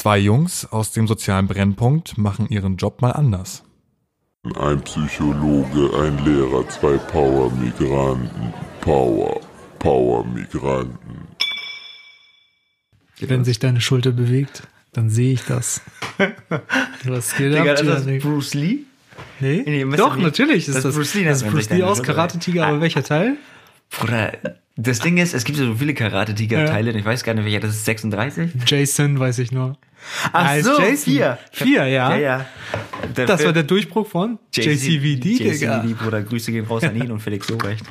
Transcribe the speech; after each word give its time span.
Zwei 0.00 0.16
Jungs 0.16 0.64
aus 0.64 0.92
dem 0.92 1.06
sozialen 1.06 1.46
Brennpunkt 1.46 2.16
machen 2.16 2.48
ihren 2.48 2.78
Job 2.78 3.02
mal 3.02 3.10
anders. 3.10 3.64
Ein 4.58 4.80
Psychologe, 4.80 5.90
ein 5.94 6.24
Lehrer, 6.24 6.66
zwei 6.70 6.96
Power-Migranten. 6.96 8.54
Power, 8.80 9.38
Power-Migranten. 9.78 11.28
Wenn 13.20 13.44
sich 13.44 13.58
deine 13.58 13.82
Schulter 13.82 14.12
bewegt, 14.12 14.62
dann 14.94 15.10
sehe 15.10 15.34
ich 15.34 15.44
das. 15.44 15.82
Was 17.04 17.36
geht 17.36 17.52
Digga, 17.52 17.72
ab, 17.72 17.76
das 17.84 18.00
ist 18.00 18.06
Janik? 18.06 18.22
Bruce 18.22 18.54
Lee? 18.54 18.78
Nee? 19.38 19.64
Nee. 19.66 19.96
Doch, 19.98 20.16
natürlich 20.16 20.64
Das 20.64 20.76
ist 20.76 20.76
ist 20.76 20.84
das. 20.86 20.94
Bruce 20.94 21.12
Lee, 21.12 21.24
das 21.24 21.42
ist 21.42 21.50
Bruce 21.50 21.68
Lee 21.68 21.82
aus. 21.82 22.02
Karate 22.02 22.38
Tiger, 22.38 22.68
aber 22.68 22.80
welcher 22.80 23.04
Teil? 23.04 23.36
Bruder, 23.90 24.32
das 24.76 25.00
Ding 25.00 25.18
ist, 25.18 25.34
es 25.34 25.44
gibt 25.44 25.58
so 25.58 25.74
viele 25.74 25.94
Karate-Tiger-Teile, 25.94 26.92
ich 26.92 27.04
weiß 27.04 27.22
gar 27.24 27.34
nicht 27.34 27.44
welcher, 27.44 27.60
das 27.60 27.72
ist 27.74 27.84
36? 27.84 28.52
Jason, 28.66 29.18
weiß 29.18 29.38
ich 29.40 29.52
nur. 29.52 29.76
Ach 30.32 30.46
Heißt 30.46 30.64
so, 30.64 30.80
Jason. 30.80 30.96
vier. 31.12 31.38
Vier, 31.52 31.86
ja. 31.86 32.14
Ja, 32.14 32.16
ja. 32.16 32.46
Der 33.16 33.26
Das 33.26 33.30
war 33.30 33.38
Film- 33.38 33.54
der 33.54 33.62
Durchbruch 33.64 34.06
von 34.06 34.38
JCVD, 34.54 35.18
Digga. 35.38 35.82
JCVD, 35.82 35.94
Bruder, 35.94 36.22
Grüße 36.22 36.52
gehen 36.52 36.64
raus 36.64 36.82
an 36.84 36.96
ihn 36.96 37.10
und 37.12 37.20
Felix 37.20 37.48
Lobrecht. 37.50 37.84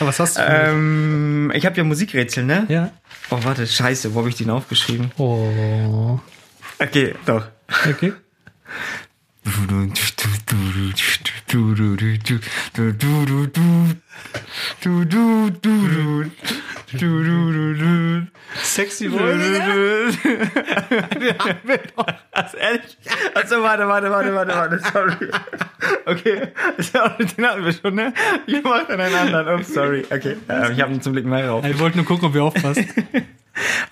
Was 0.00 0.20
hast 0.20 0.36
du 0.36 0.42
ähm, 0.46 1.50
ich 1.54 1.64
habe 1.64 1.76
ja 1.78 1.84
Musikrätsel, 1.84 2.44
ne? 2.44 2.66
Ja. 2.68 2.90
Oh, 3.30 3.38
warte, 3.42 3.66
scheiße, 3.66 4.14
wo 4.14 4.18
habe 4.18 4.28
ich 4.28 4.34
den 4.34 4.50
aufgeschrieben? 4.50 5.12
Oh. 5.16 6.20
Okay, 6.78 7.14
doch. 7.24 7.46
Okay. 7.88 8.12
Sexy 18.62 19.08
Also 22.32 22.56
ehrlich? 22.56 22.96
Also 23.34 23.62
warte, 23.62 23.88
warte, 23.88 24.10
warte, 24.10 24.34
warte, 24.34 24.54
warte, 24.54 24.78
sorry. 24.92 25.30
Okay, 26.06 26.48
den 27.36 27.46
hatten 27.46 27.64
wir 27.64 27.72
schon, 27.72 27.94
ne? 27.94 28.12
Ich 28.46 28.62
mach 28.62 28.86
dann 28.86 29.00
einen 29.00 29.14
anderen. 29.14 29.60
Oh, 29.60 29.62
sorry. 29.62 30.04
Okay, 30.10 30.36
ähm, 30.48 30.72
ich 30.72 30.80
habe 30.80 30.92
ihn 30.92 31.02
zum 31.02 31.12
Glück 31.14 31.24
mal 31.26 31.44
rauf. 31.46 31.64
Ich 31.64 31.78
wollte 31.78 31.96
nur 31.96 32.06
gucken, 32.06 32.28
ob 32.28 32.34
wir 32.34 32.44
aufpassen. 32.44 32.86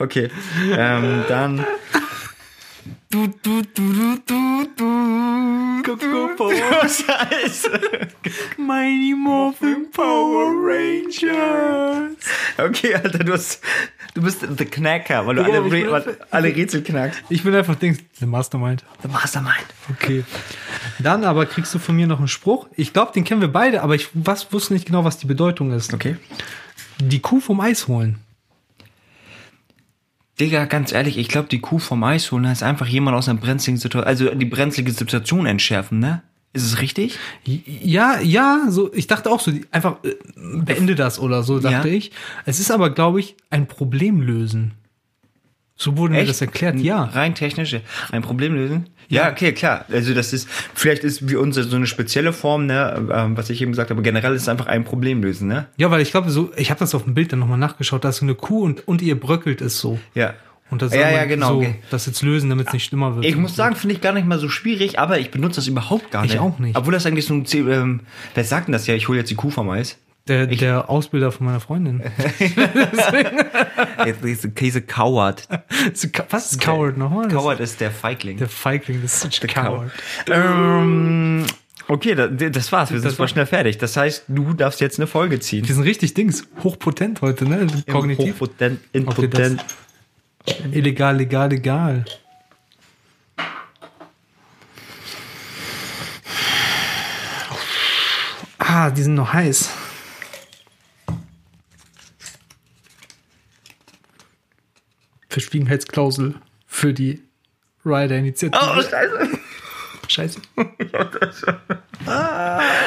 Okay, 0.00 0.28
ähm, 0.76 1.22
dann. 1.28 1.64
Du, 3.12 3.26
du, 3.26 3.60
du, 3.74 3.92
du, 3.92 4.16
du, 4.26 4.66
du. 4.74 5.82
Coco 5.84 6.50
Scheiße. 6.82 7.70
Mighty 8.56 9.14
Morphin 9.14 9.90
Power 9.92 10.46
Rangers. 10.54 12.16
Okay, 12.56 12.94
Alter, 12.94 13.18
du 13.18 13.34
hast, 13.34 13.60
du 14.14 14.22
bist 14.22 14.40
the 14.56 14.64
Knacker, 14.64 15.26
weil 15.26 15.36
du 15.36 15.42
Ja, 15.42 15.48
alle, 15.48 15.70
Re 15.70 15.94
einfach- 15.94 16.14
alle 16.30 16.56
Rätsel 16.56 16.82
knackst. 16.82 17.22
Ich 17.28 17.42
bin 17.44 17.54
einfach 17.54 17.74
Dings, 17.74 17.98
der 18.18 18.28
Mastermind. 18.28 18.82
The 19.02 19.08
Mastermind. 19.08 19.66
Okay. 19.90 20.24
Dann 20.98 21.24
aber 21.24 21.44
kriegst 21.44 21.74
du 21.74 21.78
von 21.78 21.94
mir 21.94 22.06
noch 22.06 22.18
einen 22.18 22.28
Spruch. 22.28 22.66
Ich 22.76 22.94
glaube, 22.94 23.12
den 23.12 23.24
kennen 23.24 23.42
wir 23.42 23.52
beide, 23.52 23.82
aber 23.82 23.94
ich 23.94 24.08
was, 24.14 24.50
wusste 24.54 24.72
nicht 24.72 24.86
genau, 24.86 25.04
was 25.04 25.18
die 25.18 25.26
Bedeutung 25.26 25.70
ist. 25.72 25.92
Okay. 25.92 26.16
Die 26.98 27.20
Kuh 27.20 27.40
vom 27.40 27.60
Eis 27.60 27.88
holen. 27.88 28.20
Digga, 30.40 30.64
ganz 30.64 30.92
ehrlich, 30.92 31.18
ich 31.18 31.28
glaube, 31.28 31.48
die 31.48 31.60
Kuh 31.60 31.78
vom 31.78 32.02
Eis 32.04 32.32
holen 32.32 32.44
ist 32.44 32.62
einfach 32.62 32.86
jemand 32.86 33.16
aus 33.16 33.28
einer 33.28 33.38
brenzligen 33.38 33.78
Situation, 33.78 34.08
also 34.08 34.34
die 34.34 34.46
brenzlige 34.46 34.90
Situation 34.92 35.46
entschärfen, 35.46 35.98
ne? 35.98 36.22
Ist 36.54 36.64
es 36.64 36.80
richtig? 36.82 37.18
Ja, 37.44 38.20
ja, 38.20 38.66
so, 38.68 38.92
ich 38.92 39.06
dachte 39.06 39.30
auch 39.30 39.40
so, 39.40 39.52
einfach 39.70 39.96
äh, 40.04 40.14
beende 40.36 40.94
das 40.94 41.18
oder 41.18 41.42
so, 41.42 41.58
dachte 41.60 41.88
Ja. 41.88 41.94
ich. 41.94 42.12
Es 42.44 42.60
ist 42.60 42.70
aber, 42.70 42.90
glaube 42.90 43.20
ich, 43.20 43.36
ein 43.50 43.66
Problem 43.66 44.20
lösen. 44.20 44.72
So 45.82 45.96
wurde 45.96 46.14
mir 46.14 46.20
Echt? 46.20 46.30
das 46.30 46.40
erklärt, 46.40 46.76
ja. 46.78 47.04
Rein 47.04 47.34
technisch, 47.34 47.76
ein 48.12 48.22
Problem 48.22 48.54
lösen? 48.54 48.88
Ja, 49.08 49.30
okay, 49.30 49.52
klar. 49.52 49.84
Also 49.90 50.14
das 50.14 50.32
ist, 50.32 50.48
vielleicht 50.74 51.02
ist 51.02 51.28
wie 51.28 51.34
uns 51.34 51.56
so 51.56 51.76
eine 51.76 51.88
spezielle 51.88 52.32
Form, 52.32 52.66
ne, 52.66 53.08
ähm, 53.12 53.36
was 53.36 53.50
ich 53.50 53.60
eben 53.60 53.72
gesagt 53.72 53.90
habe, 53.90 54.00
generell 54.00 54.32
ist 54.34 54.42
es 54.42 54.48
einfach 54.48 54.66
ein 54.66 54.84
Problem 54.84 55.22
lösen, 55.22 55.48
ne? 55.48 55.66
Ja, 55.76 55.90
weil 55.90 56.00
ich 56.00 56.12
glaube, 56.12 56.30
so, 56.30 56.52
ich 56.56 56.70
habe 56.70 56.78
das 56.78 56.94
auf 56.94 57.02
dem 57.02 57.14
Bild 57.14 57.32
dann 57.32 57.40
nochmal 57.40 57.58
nachgeschaut, 57.58 58.04
da 58.04 58.10
ist 58.10 58.18
so 58.18 58.24
eine 58.24 58.36
Kuh 58.36 58.62
und, 58.62 58.86
und 58.86 59.02
ihr 59.02 59.18
bröckelt 59.18 59.60
es 59.60 59.80
so. 59.80 59.98
Ja. 60.14 60.34
Und 60.70 60.80
das 60.82 60.94
Ja, 60.94 61.10
ja, 61.10 61.24
genau, 61.24 61.48
so 61.48 61.56
okay. 61.58 61.74
das 61.90 62.06
jetzt 62.06 62.22
lösen, 62.22 62.48
damit 62.48 62.68
es 62.68 62.72
nicht 62.72 62.84
schlimmer 62.84 63.16
wird. 63.16 63.26
Ich 63.26 63.36
muss 63.36 63.56
sagen, 63.56 63.74
finde 63.74 63.96
ich 63.96 64.00
gar 64.00 64.12
nicht 64.12 64.26
mal 64.26 64.38
so 64.38 64.48
schwierig, 64.48 64.98
aber 65.00 65.18
ich 65.18 65.30
benutze 65.32 65.56
das 65.56 65.66
überhaupt 65.66 66.10
gar 66.12 66.24
Ich 66.24 66.30
nicht. 66.32 66.40
auch 66.40 66.58
nicht. 66.60 66.76
Obwohl 66.76 66.92
das 66.94 67.04
eigentlich 67.04 67.26
so 67.26 67.34
ein, 67.34 67.44
ähm, 67.52 68.00
wer 68.34 68.44
sagt 68.44 68.68
denn 68.68 68.72
das 68.72 68.86
ja? 68.86 68.94
Ich 68.94 69.08
hole 69.08 69.18
jetzt 69.18 69.30
die 69.30 69.34
Kuh 69.34 69.50
vom 69.50 69.68
Eis. 69.68 69.98
Der, 70.28 70.46
der 70.46 70.88
Ausbilder 70.88 71.32
von 71.32 71.46
meiner 71.46 71.60
Freundin. 71.60 72.00
He's 74.24 74.44
a, 74.44 74.48
he's 74.58 74.76
a 74.76 74.80
coward. 74.80 75.48
Was 76.30 76.52
ist 76.52 76.60
Coward 76.60 76.96
nochmal? 76.96 77.28
Coward 77.28 77.60
ist 77.60 77.80
der 77.80 77.90
Feigling. 77.90 78.36
Der 78.38 78.48
Feigling, 78.48 79.02
das 79.02 79.24
ist 79.24 79.32
such 79.42 79.42
a 79.48 79.52
coward. 79.52 79.90
Ähm, 80.30 81.44
okay, 81.88 82.14
das, 82.14 82.30
das 82.52 82.70
war's. 82.72 82.90
Wir 82.92 83.00
sind 83.00 83.10
Das 83.12 83.18
war- 83.18 83.26
schnell 83.28 83.46
fertig. 83.46 83.78
Das 83.78 83.96
heißt, 83.96 84.24
du 84.28 84.52
darfst 84.54 84.80
jetzt 84.80 84.98
eine 84.98 85.06
Folge 85.08 85.40
ziehen. 85.40 85.66
Wir 85.66 85.74
sind 85.74 85.84
richtig 85.84 86.14
Dings, 86.14 86.44
hochpotent 86.62 87.20
heute, 87.20 87.44
ne? 87.44 87.66
Kognitiv. 87.90 88.34
Hochpotent, 88.34 88.78
Okay, 88.92 88.98
impotent. 88.98 89.64
Illegal, 90.72 91.16
legal, 91.16 91.48
legal. 91.50 92.04
Ah, 98.58 98.90
die 98.90 99.02
sind 99.02 99.14
noch 99.14 99.32
heiß. 99.32 99.70
Verschwiegenheitsklausel 105.32 106.34
für 106.66 106.92
die 106.92 107.22
Rider-Initiative. 107.84 108.60
Oh, 108.62 108.80
scheiße. 108.82 109.28
Scheiße. 110.08 110.40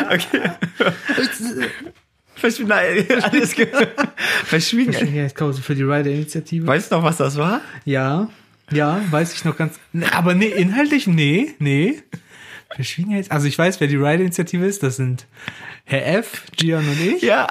Okay. 0.09 0.51
Verschwiegen, 2.35 2.69
nein, 2.69 3.05
alles 3.23 3.55
ge- 3.55 3.67
Verschwiegen. 4.43 4.91
Verschwiegenheitsklausel 4.93 5.63
für 5.63 5.73
die 5.75 5.83
Rider-Initiative. 5.83 6.67
Weißt 6.67 6.91
du 6.91 6.95
noch, 6.97 7.03
was 7.03 7.17
das 7.17 7.37
war? 7.37 7.61
Ja, 7.85 8.29
ja, 8.71 9.01
weiß 9.09 9.33
ich 9.33 9.45
noch 9.45 9.57
ganz. 9.57 9.79
Aber 10.11 10.33
nee, 10.35 10.47
inhaltlich, 10.49 11.07
nee, 11.07 11.55
nee. 11.59 12.01
Verschwiegenheits. 12.73 13.31
Also 13.31 13.47
ich 13.47 13.57
weiß, 13.57 13.79
wer 13.79 13.87
die 13.87 13.95
Rider-Initiative 13.95 14.65
ist. 14.65 14.83
Das 14.83 14.95
sind 14.97 15.25
Herr 15.85 16.05
F., 16.17 16.43
Gian 16.57 16.87
und 16.87 16.99
ich. 16.99 17.21
Ja, 17.21 17.47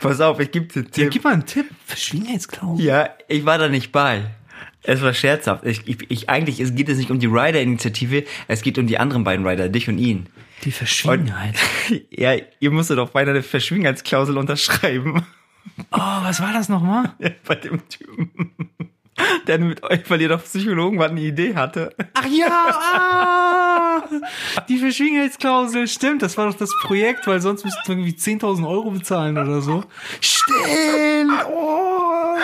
pass 0.00 0.20
auf, 0.20 0.38
ich 0.40 0.50
gebe 0.50 0.66
dir 0.66 0.80
einen 0.80 0.86
Ja, 0.86 0.90
Tipp. 0.92 1.10
gib 1.10 1.24
mal 1.24 1.32
einen 1.34 1.46
Tipp. 1.46 1.66
Verschwiegenheitsklausel. 1.86 2.84
Ja, 2.84 3.10
ich 3.28 3.44
war 3.44 3.58
da 3.58 3.68
nicht 3.68 3.92
bei. 3.92 4.22
Es 4.82 5.00
war 5.02 5.14
scherzhaft. 5.14 5.64
Ich, 5.66 5.86
ich, 5.88 6.10
ich, 6.10 6.28
eigentlich 6.28 6.60
es 6.60 6.74
geht 6.74 6.88
es 6.88 6.98
nicht 6.98 7.10
um 7.10 7.18
die 7.18 7.26
Rider-Initiative, 7.26 8.24
es 8.48 8.62
geht 8.62 8.78
um 8.78 8.86
die 8.86 8.98
anderen 8.98 9.24
beiden 9.24 9.46
Rider, 9.46 9.68
dich 9.68 9.88
und 9.88 9.98
ihn. 9.98 10.26
Die 10.64 10.72
Verschwiegenheit. 10.72 11.56
Ja, 12.10 12.34
ihr 12.60 12.70
musstet 12.70 12.96
doch 12.98 13.10
beide 13.10 13.32
eine 13.32 13.42
Verschwiegenheitsklausel 13.42 14.38
unterschreiben. 14.38 15.26
Oh, 15.90 15.98
was 15.98 16.40
war 16.40 16.52
das 16.52 16.68
nochmal? 16.68 17.12
Bei 17.46 17.54
dem 17.56 17.86
Typen. 17.88 18.50
Der 19.46 19.58
mit 19.58 19.82
euch, 19.82 20.08
weil 20.08 20.20
ihr 20.20 20.28
doch 20.28 20.42
Psychologen 20.42 20.98
war, 20.98 21.08
eine 21.08 21.20
Idee 21.20 21.54
hatte. 21.54 21.94
Ach 22.14 22.26
ja, 22.26 22.48
ah, 22.48 24.02
die 24.68 24.78
Verschwiegenheitsklausel, 24.78 25.86
stimmt, 25.86 26.22
das 26.22 26.36
war 26.36 26.50
doch 26.50 26.58
das 26.58 26.70
Projekt, 26.82 27.26
weil 27.26 27.40
sonst 27.40 27.64
müssten 27.64 27.82
wir 27.86 27.96
irgendwie 27.96 28.12
10.000 28.12 28.68
Euro 28.68 28.90
bezahlen 28.90 29.38
oder 29.38 29.60
so. 29.60 29.84
Stimmt, 30.20 31.44
oh, 31.52 32.36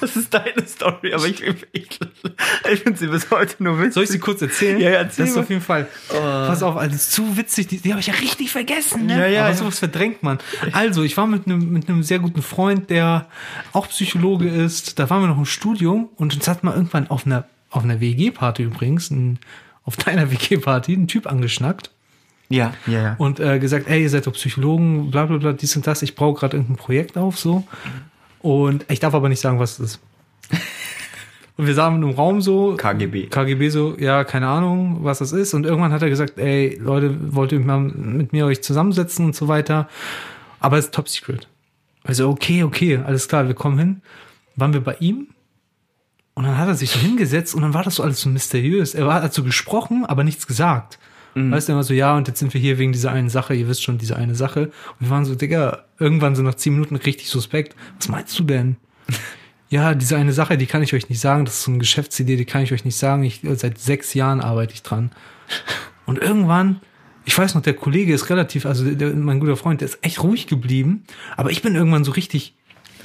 Das 0.00 0.16
ist 0.16 0.32
deine 0.32 0.66
Story, 0.66 1.14
aber 1.14 1.26
ich, 1.26 1.42
ich, 1.42 1.56
ich 1.72 2.80
finde 2.80 2.98
sie 2.98 3.06
bis 3.06 3.30
heute 3.30 3.62
nur 3.62 3.78
witzig. 3.78 3.94
Soll 3.94 4.02
ich 4.04 4.10
sie 4.10 4.18
kurz 4.18 4.42
erzählen? 4.42 4.78
Ja, 4.78 4.90
ja, 4.90 4.98
erzähl 4.98 5.24
Das 5.24 5.34
ist 5.34 5.38
auf 5.38 5.48
jeden 5.48 5.62
Fall. 5.62 5.86
Pass 6.08 6.62
auf, 6.62 6.76
also 6.76 6.94
ist 6.94 7.12
zu 7.12 7.36
witzig. 7.36 7.68
Die, 7.68 7.78
die 7.78 7.90
habe 7.90 8.00
ich 8.00 8.06
ja 8.08 8.14
richtig 8.14 8.50
vergessen, 8.50 9.06
ne? 9.06 9.18
Ja, 9.18 9.26
ja, 9.26 9.40
Aber 9.42 9.50
ja. 9.50 9.56
sowas 9.56 9.78
verdrängt 9.78 10.22
man. 10.22 10.38
Also, 10.72 11.02
ich 11.02 11.16
war 11.16 11.26
mit 11.26 11.46
einem 11.46 11.72
mit 11.72 11.88
einem 11.88 12.02
sehr 12.02 12.18
guten 12.18 12.42
Freund, 12.42 12.90
der 12.90 13.28
auch 13.72 13.88
Psychologe 13.88 14.48
ist. 14.48 14.98
Da 14.98 15.08
waren 15.10 15.22
wir 15.22 15.28
noch 15.28 15.38
im 15.38 15.46
Studium 15.46 16.08
und 16.16 16.34
uns 16.34 16.46
hat 16.48 16.62
mal 16.64 16.74
irgendwann 16.74 17.08
auf 17.08 17.26
einer 17.26 17.46
auf 17.70 17.84
einer 17.84 18.00
WG-Party 18.00 18.62
übrigens, 18.62 19.10
ein, 19.10 19.38
auf 19.84 19.96
deiner 19.96 20.30
WG-Party, 20.32 20.94
ein 20.94 21.08
Typ 21.08 21.26
angeschnackt 21.26 21.90
Ja, 22.48 22.72
ja, 22.86 23.02
ja. 23.02 23.14
und 23.18 23.40
äh, 23.40 23.58
gesagt, 23.58 23.88
ey, 23.88 24.02
ihr 24.02 24.10
seid 24.10 24.26
doch 24.26 24.32
Psychologen, 24.32 25.10
bla 25.10 25.26
bla 25.26 25.38
bla, 25.38 25.52
dies 25.52 25.76
und 25.76 25.86
das, 25.86 26.02
ich 26.02 26.14
baue 26.14 26.34
gerade 26.34 26.56
irgendein 26.56 26.76
Projekt 26.76 27.18
auf, 27.18 27.38
so. 27.38 27.66
Und 28.46 28.86
ich 28.88 29.00
darf 29.00 29.12
aber 29.12 29.28
nicht 29.28 29.40
sagen, 29.40 29.58
was 29.58 29.80
es 29.80 29.94
ist. 29.94 30.00
Und 31.56 31.66
wir 31.66 31.74
saßen 31.74 32.00
im 32.00 32.10
Raum 32.10 32.40
so. 32.40 32.76
KGB. 32.76 33.26
KGB 33.26 33.70
so, 33.70 33.96
ja, 33.98 34.22
keine 34.22 34.46
Ahnung, 34.46 34.98
was 35.00 35.18
das 35.18 35.32
ist. 35.32 35.52
Und 35.52 35.66
irgendwann 35.66 35.92
hat 35.92 36.02
er 36.02 36.10
gesagt, 36.10 36.38
ey, 36.38 36.78
Leute, 36.80 37.34
wollt 37.34 37.50
ihr 37.50 37.58
mal 37.58 37.80
mit 37.80 38.32
mir 38.32 38.46
euch 38.46 38.62
zusammensetzen 38.62 39.24
und 39.24 39.34
so 39.34 39.48
weiter. 39.48 39.88
Aber 40.60 40.78
es 40.78 40.84
ist 40.84 40.94
top 40.94 41.08
secret. 41.08 41.48
Also, 42.04 42.28
okay, 42.28 42.62
okay, 42.62 42.98
alles 43.04 43.26
klar, 43.26 43.48
wir 43.48 43.54
kommen 43.54 43.80
hin. 43.80 44.02
Waren 44.54 44.74
wir 44.74 44.80
bei 44.80 44.94
ihm? 45.00 45.26
Und 46.34 46.44
dann 46.44 46.56
hat 46.56 46.68
er 46.68 46.76
sich 46.76 46.90
so 46.90 47.00
hingesetzt 47.00 47.52
und 47.52 47.62
dann 47.62 47.74
war 47.74 47.82
das 47.82 47.96
so 47.96 48.04
alles 48.04 48.20
so 48.20 48.28
mysteriös. 48.28 48.94
Er 48.94 49.08
war, 49.08 49.22
hat 49.22 49.34
so 49.34 49.42
gesprochen, 49.42 50.06
aber 50.06 50.22
nichts 50.22 50.46
gesagt. 50.46 51.00
Weißt 51.36 51.68
du, 51.68 51.72
immer 51.72 51.82
so, 51.82 51.92
ja, 51.92 52.16
und 52.16 52.28
jetzt 52.28 52.38
sind 52.38 52.54
wir 52.54 52.60
hier 52.60 52.78
wegen 52.78 52.92
dieser 52.92 53.12
einen 53.12 53.28
Sache, 53.28 53.54
ihr 53.54 53.68
wisst 53.68 53.82
schon, 53.82 53.98
diese 53.98 54.16
eine 54.16 54.34
Sache. 54.34 54.66
Und 54.66 55.00
wir 55.00 55.10
waren 55.10 55.24
so, 55.24 55.34
Digga, 55.34 55.84
irgendwann 55.98 56.34
so 56.34 56.42
nach 56.42 56.54
zehn 56.54 56.72
Minuten 56.72 56.96
richtig 56.96 57.28
suspekt. 57.28 57.76
Was 57.98 58.08
meinst 58.08 58.38
du 58.38 58.44
denn? 58.44 58.76
ja, 59.68 59.94
diese 59.94 60.16
eine 60.16 60.32
Sache, 60.32 60.56
die 60.56 60.66
kann 60.66 60.82
ich 60.82 60.94
euch 60.94 61.08
nicht 61.10 61.20
sagen, 61.20 61.44
das 61.44 61.56
ist 61.56 61.64
so 61.64 61.70
eine 61.70 61.78
Geschäftsidee, 61.78 62.36
die 62.36 62.46
kann 62.46 62.62
ich 62.62 62.72
euch 62.72 62.86
nicht 62.86 62.96
sagen. 62.96 63.22
Ich, 63.22 63.42
seit 63.42 63.78
sechs 63.78 64.14
Jahren 64.14 64.40
arbeite 64.40 64.72
ich 64.72 64.82
dran. 64.82 65.10
Und 66.06 66.18
irgendwann, 66.18 66.80
ich 67.26 67.36
weiß 67.36 67.54
noch, 67.54 67.62
der 67.62 67.74
Kollege 67.74 68.14
ist 68.14 68.30
relativ, 68.30 68.64
also 68.64 68.88
der, 68.88 69.12
mein 69.14 69.40
guter 69.40 69.56
Freund, 69.56 69.80
der 69.82 69.88
ist 69.88 69.98
echt 70.02 70.22
ruhig 70.22 70.46
geblieben, 70.46 71.04
aber 71.36 71.50
ich 71.50 71.60
bin 71.60 71.74
irgendwann 71.74 72.04
so 72.04 72.12
richtig 72.12 72.54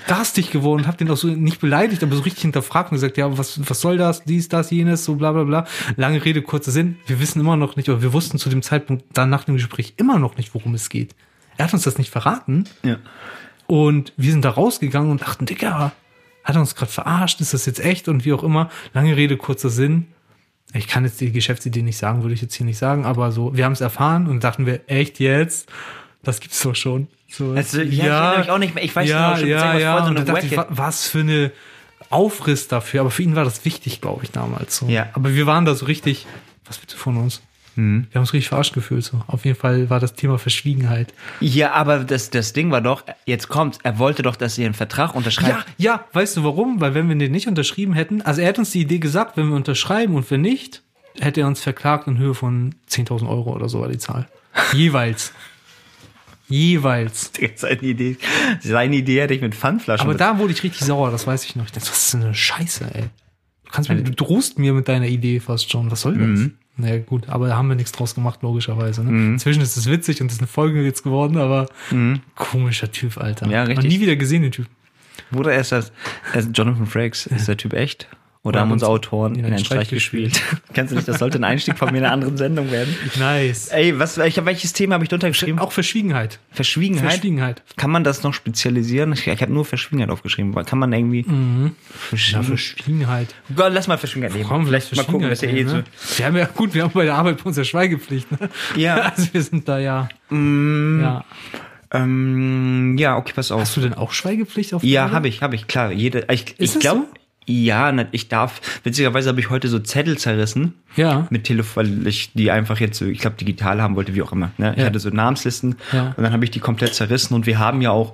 garstig 0.08 0.52
geworden 0.52 0.82
und 0.82 0.88
habe 0.88 0.98
den 0.98 1.10
auch 1.10 1.18
so 1.18 1.28
nicht 1.28 1.60
beleidigt, 1.60 2.04
aber 2.04 2.16
so 2.16 2.22
richtig 2.22 2.42
hinterfragt 2.42 2.92
und 2.92 2.96
gesagt, 2.96 3.18
ja, 3.18 3.38
was, 3.38 3.60
was 3.70 3.82
soll 3.82 3.98
das, 3.98 4.24
dies, 4.24 4.50
das, 4.50 4.72
jenes, 4.72 5.06
so 5.06 5.16
bla 5.16 5.32
bla 5.32 5.44
bla. 5.44 5.68
Lange 5.96 6.24
Rede, 6.24 6.42
kurzer 6.42 6.72
Sinn. 6.72 6.98
Wir 7.08 7.20
wissen 7.20 7.40
immer 7.40 7.58
noch 7.58 7.76
nicht, 7.76 7.90
oder 7.90 8.02
wir 8.02 8.14
wussten 8.14 8.38
zu 8.38 8.50
dem 8.50 8.62
Zeitpunkt 8.62 9.06
dann 9.14 9.30
nach 9.30 9.44
dem 9.44 9.56
Gespräch 9.56 9.94
immer 9.98 10.20
noch 10.20 10.38
nicht, 10.38 10.54
worum 10.54 10.74
es 10.74 10.90
geht. 10.90 11.16
Er 11.58 11.66
hat 11.66 11.74
uns 11.74 11.84
das 11.84 11.98
nicht 11.98 12.10
verraten. 12.10 12.66
Ja. 12.84 12.98
Und 13.68 14.14
wir 14.18 14.32
sind 14.32 14.44
da 14.44 14.50
rausgegangen 14.50 15.12
und 15.12 15.22
dachten, 15.22 15.46
Digga, 15.46 15.94
hat 16.44 16.56
er 16.56 16.62
uns 16.62 16.76
gerade 16.76 16.92
verarscht? 16.92 17.40
Ist 17.40 17.54
das 17.54 17.66
jetzt 17.66 17.80
echt? 17.80 18.08
Und 18.08 18.26
wie 18.26 18.34
auch 18.34 18.44
immer. 18.44 18.70
Lange 18.94 19.16
Rede, 19.16 19.38
kurzer 19.38 19.70
Sinn. 19.70 20.08
Ich 20.74 20.88
kann 20.88 21.04
jetzt 21.04 21.20
die 21.22 21.32
Geschäftsidee 21.32 21.82
nicht 21.82 21.98
sagen, 21.98 22.22
würde 22.22 22.34
ich 22.34 22.42
jetzt 22.42 22.56
hier 22.56 22.66
nicht 22.66 22.78
sagen, 22.78 23.06
aber 23.06 23.32
so, 23.32 23.56
wir 23.56 23.66
haben 23.66 23.74
es 23.74 23.82
erfahren 23.82 24.28
und 24.28 24.44
dachten 24.44 24.66
wir, 24.66 24.82
echt 24.88 25.20
jetzt? 25.20 25.70
Das 26.24 26.40
gibt's 26.40 26.62
doch 26.62 26.76
schon. 26.76 27.08
So, 27.28 27.54
Also, 27.54 27.82
ja, 27.82 27.86
ich 27.86 28.00
erinnere 28.00 28.40
mich 28.40 28.50
auch 28.50 28.58
nicht 28.58 28.76
mehr. 28.76 28.84
Ich 28.84 28.96
weiß 28.96 29.10
ja, 29.10 29.32
noch, 29.32 29.40
schon, 29.40 29.48
ja, 29.48 29.74
was 29.74 29.82
ja. 29.82 29.98
so 30.04 30.10
Und 30.10 30.16
da 30.16 30.22
eine 30.22 30.32
dachte 30.34 30.46
ich, 30.48 30.58
was 30.70 31.08
für 31.08 31.20
eine 31.20 31.52
Aufriss 32.10 32.68
dafür. 32.68 33.02
Aber 33.02 33.12
für 33.12 33.24
ihn 33.24 33.36
war 33.36 33.44
das 33.44 33.66
wichtig, 33.66 34.02
glaube 34.02 34.24
ich, 34.24 34.32
damals 34.32 34.78
so. 34.78 34.88
Ja. 34.88 35.10
Aber 35.14 35.34
wir 35.34 35.46
waren 35.48 35.66
da 35.66 35.74
so 35.76 35.86
richtig, 35.86 36.28
was 36.66 36.82
willst 36.82 36.94
du 36.94 36.98
von 36.98 37.18
uns? 37.18 37.42
Mhm. 37.76 38.08
Wir 38.12 38.16
haben 38.16 38.24
uns 38.24 38.34
richtig 38.34 38.50
verarscht 38.50 38.74
gefühlt. 38.74 39.04
So. 39.04 39.22
Auf 39.28 39.46
jeden 39.46 39.58
Fall 39.58 39.90
war 39.90 40.00
das 40.00 40.14
Thema 40.14 40.38
Verschwiegenheit. 40.38 41.14
Ja, 41.40 41.72
aber 41.72 42.00
das, 42.00 42.30
das 42.30 42.54
Ding 42.54 42.72
war 42.72 42.82
doch, 42.82 43.04
jetzt 43.26 43.48
kommt, 43.48 43.80
er 43.84 43.98
wollte 43.98 44.24
doch, 44.24 44.36
dass 44.36 44.58
ihr 44.58 44.66
einen 44.66 44.74
Vertrag 44.74 45.16
unterschreibt. 45.16 45.66
Ja, 45.78 45.94
ja, 45.94 46.06
weißt 46.14 46.38
du 46.38 46.44
warum? 46.44 46.82
Weil 46.82 46.94
wenn 46.94 47.08
wir 47.08 47.16
den 47.16 47.32
nicht 47.32 47.48
unterschrieben 47.48 47.94
hätten, 47.94 48.22
also 48.22 48.42
er 48.42 48.50
hat 48.50 48.60
uns 48.60 48.72
die 48.72 48.82
Idee 48.82 49.00
gesagt, 49.00 49.38
wenn 49.38 49.48
wir 49.48 49.56
unterschreiben 49.56 50.16
und 50.16 50.30
wenn 50.32 50.42
nicht, 50.42 50.82
hätte 51.20 51.42
er 51.42 51.48
uns 51.48 51.62
verklagt 51.62 52.08
in 52.08 52.18
Höhe 52.18 52.34
von 52.34 52.76
10.000 52.90 53.28
Euro 53.30 53.54
oder 53.54 53.70
so 53.70 53.82
war 53.82 53.90
die 53.90 53.98
Zahl. 53.98 54.28
Jeweils. 54.74 55.34
Jeweils. 56.52 57.32
Seine 57.56 57.82
Idee, 57.82 58.18
seine 58.60 58.96
Idee 58.96 59.22
hätte 59.22 59.34
ich 59.34 59.42
mit 59.42 59.56
Pfandflaschen. 59.56 60.08
Aber 60.08 60.18
da 60.18 60.38
wurde 60.38 60.54
ich 60.54 60.64
richtig 60.64 60.82
sauer, 60.82 61.12
das 61.12 61.26
weiß 61.28 61.46
ich 61.46 61.56
noch. 61.56 61.66
Ich 61.66 61.72
dachte, 61.72 61.90
was 61.90 62.08
ist 62.08 62.16
eine 62.16 62.34
Scheiße, 62.34 62.86
ey? 62.94 63.04
Du 63.66 63.72
kannst 63.72 63.90
mir, 63.90 64.02
du 64.02 64.12
drohst 64.12 64.60
mir 64.60 64.74
mit 64.74 64.88
deiner 64.88 65.08
Idee 65.08 65.40
fast 65.40 65.72
schon. 65.72 65.90
Was 65.92 66.02
soll 66.02 66.18
das? 66.18 66.28
Mhm. 66.28 66.54
Naja, 66.78 66.98
gut, 67.00 67.30
aber 67.30 67.48
da 67.48 67.58
haben 67.58 67.68
wir 67.68 67.76
nichts 67.76 67.92
draus 67.92 68.16
gemacht, 68.16 68.40
logischerweise. 68.42 69.04
Ne? 69.04 69.34
Inzwischen 69.34 69.62
ist 69.62 69.78
es 69.78 69.90
witzig 69.90 70.22
und 70.22 70.32
ist 70.32 70.40
eine 70.40 70.48
Folge 70.48 70.84
jetzt 70.84 71.04
geworden, 71.04 71.38
aber 71.38 71.68
komischer 72.36 72.92
Typ, 72.92 73.18
Alter. 73.18 73.46
Mhm. 73.46 73.52
Ja, 73.52 73.64
richtig. 73.64 73.86
Noch 73.86 73.92
nie 73.92 74.00
wieder 74.00 74.16
gesehen, 74.16 74.42
den 74.42 74.52
Typ. 74.52 74.68
Wurde 75.30 75.52
erst 75.54 75.72
das, 75.72 75.92
also 76.34 76.50
Jonathan 76.50 76.86
Frakes, 76.86 77.28
ist 77.28 77.48
der 77.48 77.58
Typ 77.58 77.74
echt? 77.74 78.08
Oder 78.44 78.62
haben 78.62 78.72
unsere 78.72 78.90
uns 78.90 79.06
Autoren 79.06 79.34
in 79.34 79.40
in 79.42 79.46
einen 79.46 79.54
einen 79.56 79.66
Streich 79.66 79.82
Streich 79.86 79.90
gespielt? 79.90 80.42
Kennst 80.74 80.92
du 80.92 80.96
nicht, 80.96 81.08
das 81.08 81.20
sollte 81.20 81.38
ein 81.38 81.44
Einstieg 81.44 81.78
von 81.78 81.92
mir 81.92 82.00
in 82.00 82.06
einer 82.06 82.14
anderen 82.14 82.38
Sendung 82.38 82.72
werden. 82.72 82.96
Nice. 83.20 83.68
Ey, 83.68 84.00
was, 84.00 84.18
ich 84.18 84.44
welches 84.44 84.74
Thema 84.74 84.96
habe 84.96 85.04
ich 85.04 85.10
drunter 85.10 85.28
geschrieben? 85.28 85.60
Auch 85.60 85.72
Verschwiegenheit. 85.72 86.40
Verschwiegenheit. 86.50 87.12
Verschwiegenheit. 87.12 87.62
Kann 87.78 87.92
man 87.92 88.04
das 88.04 88.24
noch 88.24 88.34
spezialisieren? 88.34 89.14
Ich, 89.14 89.28
ich 89.28 89.42
habe 89.44 89.54
nur 89.54 89.64
Verschwiegenheit 89.64 90.10
aufgeschrieben. 90.10 90.56
Kann 90.66 90.80
man 90.80 90.92
irgendwie. 90.92 91.20
Ja, 91.20 91.72
Verschwiegen- 92.10 92.44
Verschwiegenheit. 92.46 93.36
Gott, 93.56 93.74
lass 93.74 93.88
mal 93.88 93.98
Verschwiegenheit 94.00 94.34
nehmen. 94.36 94.50
Komm, 94.50 94.66
vielleicht 94.66 94.96
mal 94.96 95.06
gucken, 95.06 95.30
ist 95.30 95.44
ja 95.44 95.50
eh 95.50 95.64
so. 95.64 95.76
ne? 95.78 95.84
Wir 96.18 96.26
haben 96.26 96.36
ja, 96.36 96.46
gut, 96.46 96.74
wir 96.74 96.82
haben 96.84 96.92
bei 96.94 97.06
der 97.06 97.16
Arbeit 97.16 97.38
bei 97.38 97.44
uns 97.44 97.58
ja 97.58 97.64
Schweigepflicht. 97.64 98.32
Ne? 98.32 98.50
Ja. 98.76 98.96
Also 99.16 99.32
wir 99.34 99.44
sind 99.44 99.68
da 99.68 99.78
ja. 99.78 100.10
Mm, 100.30 101.02
ja. 101.02 101.26
ähm, 101.94 102.96
ja, 102.98 103.18
okay, 103.18 103.34
pass 103.36 103.52
auf. 103.52 103.62
Hast 103.62 103.78
du 103.78 103.82
denn 103.82 103.94
auch 103.94 104.12
Schweigepflicht 104.14 104.74
auf 104.74 104.84
Ja, 104.84 105.12
habe 105.12 105.28
ich, 105.28 105.42
habe 105.44 105.56
ich, 105.56 105.68
klar. 105.68 105.92
Jede, 105.92 106.26
ich 106.32 106.60
Ist 106.60 106.76
ich 106.76 106.82
glaube, 106.82 107.02
so? 107.02 107.21
Ja, 107.48 107.92
ich 108.12 108.30
darf. 108.30 108.62
Witzigerweise 108.84 109.30
habe 109.30 109.40
ich 109.40 109.50
heute 109.50 109.68
so 109.68 109.80
Zettel 109.80 110.18
zerrissen. 110.18 110.76
Ja. 110.96 111.28
Mit 111.30 111.46
Telefon, 111.46 112.00
weil 112.02 112.08
ich 112.08 112.32
die 112.34 112.52
einfach 112.52 112.80
jetzt, 112.80 112.98
so, 113.00 113.06
ich 113.06 113.20
glaube, 113.20 113.36
digital 113.38 113.82
haben 113.82 113.96
wollte, 113.96 114.14
wie 114.16 114.22
auch 114.22 114.32
immer. 114.32 114.52
Ne? 114.58 114.72
Ich 114.76 114.80
Ja. 114.82 114.86
hatte 114.86 115.00
so 115.00 115.10
Namenslisten 115.10 115.76
Ja. 115.92 116.14
und 116.18 116.24
dann 116.24 116.34
habe 116.34 116.44
ich 116.46 116.52
die 116.52 116.60
komplett 116.60 116.94
zerrissen 116.94 117.34
und 117.34 117.46
wir 117.46 117.58
haben 117.60 117.82
ja 117.82 117.92
auch 117.92 118.14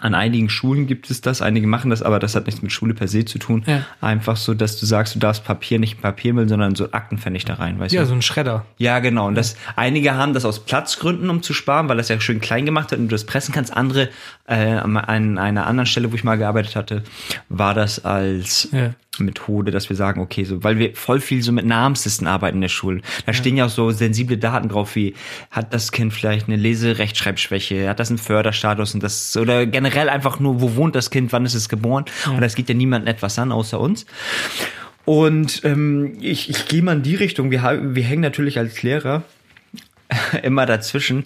an 0.00 0.14
einigen 0.14 0.48
Schulen 0.48 0.86
gibt 0.86 1.10
es 1.10 1.20
das, 1.20 1.42
einige 1.42 1.66
machen 1.66 1.90
das, 1.90 2.02
aber 2.02 2.18
das 2.18 2.34
hat 2.34 2.46
nichts 2.46 2.62
mit 2.62 2.72
Schule 2.72 2.94
per 2.94 3.08
se 3.08 3.24
zu 3.24 3.38
tun. 3.38 3.64
Ja. 3.66 3.84
Einfach 4.00 4.36
so, 4.36 4.54
dass 4.54 4.78
du 4.78 4.86
sagst, 4.86 5.14
du 5.14 5.18
darfst 5.18 5.44
Papier 5.44 5.78
nicht 5.78 5.96
in 5.96 6.00
Papiermüll, 6.00 6.48
sondern 6.48 6.74
so 6.74 6.88
da 7.44 7.54
rein, 7.54 7.78
weißt 7.78 7.92
Ja, 7.94 8.02
du? 8.02 8.06
so 8.08 8.14
ein 8.14 8.22
Schredder. 8.22 8.64
Ja, 8.78 8.98
genau. 9.00 9.26
Und 9.26 9.34
das, 9.34 9.56
einige 9.76 10.14
haben 10.14 10.34
das 10.34 10.44
aus 10.44 10.64
Platzgründen, 10.64 11.28
um 11.30 11.42
zu 11.42 11.52
sparen, 11.54 11.88
weil 11.88 11.96
das 11.96 12.08
ja 12.08 12.20
schön 12.20 12.40
klein 12.40 12.64
gemacht 12.66 12.92
hat 12.92 12.98
und 12.98 13.08
du 13.08 13.14
das 13.14 13.24
pressen 13.24 13.52
kannst. 13.54 13.76
Andere, 13.76 14.08
äh, 14.46 14.54
an 14.76 15.38
einer 15.38 15.66
anderen 15.66 15.86
Stelle, 15.86 16.10
wo 16.12 16.14
ich 16.16 16.24
mal 16.24 16.36
gearbeitet 16.36 16.76
hatte, 16.76 17.02
war 17.48 17.74
das 17.74 18.04
als 18.04 18.68
Ja. 18.72 18.90
Methode, 19.18 19.70
dass 19.70 19.88
wir 19.88 19.96
sagen, 19.96 20.20
okay, 20.20 20.44
so, 20.44 20.64
weil 20.64 20.78
wir 20.78 20.94
voll 20.94 21.20
viel 21.20 21.42
so 21.42 21.52
mit 21.52 21.66
Namenslisten 21.66 22.26
arbeiten 22.26 22.56
in 22.56 22.62
der 22.62 22.68
Schule. 22.68 23.02
Da 23.26 23.34
stehen 23.34 23.56
ja 23.56 23.66
auch 23.66 23.70
so 23.70 23.90
sensible 23.90 24.38
Daten 24.38 24.68
drauf, 24.68 24.96
wie 24.96 25.14
hat 25.50 25.74
das 25.74 25.92
Kind 25.92 26.14
vielleicht 26.14 26.48
eine 26.48 26.56
Lese-Rechtschreibschwäche, 26.56 27.88
hat 27.88 28.00
das 28.00 28.08
einen 28.08 28.18
Förderstatus 28.18 28.94
und 28.94 29.02
das, 29.02 29.36
oder 29.36 29.66
generell 29.66 30.08
einfach 30.08 30.40
nur, 30.40 30.60
wo 30.62 30.76
wohnt 30.76 30.94
das 30.94 31.10
Kind, 31.10 31.32
wann 31.32 31.44
ist 31.44 31.54
es 31.54 31.68
geboren? 31.68 32.06
Und 32.26 32.40
das 32.40 32.54
geht 32.54 32.68
ja 32.68 32.74
niemandem 32.74 33.08
etwas 33.08 33.38
an, 33.38 33.52
außer 33.52 33.78
uns. 33.78 34.06
Und 35.04 35.62
ähm, 35.64 36.16
ich, 36.20 36.48
ich 36.48 36.68
gehe 36.68 36.82
mal 36.82 36.96
in 36.96 37.02
die 37.02 37.16
Richtung. 37.16 37.50
Wir, 37.50 37.62
wir 37.82 38.04
hängen 38.04 38.22
natürlich 38.22 38.58
als 38.58 38.82
Lehrer 38.82 39.24
immer 40.42 40.64
dazwischen. 40.64 41.24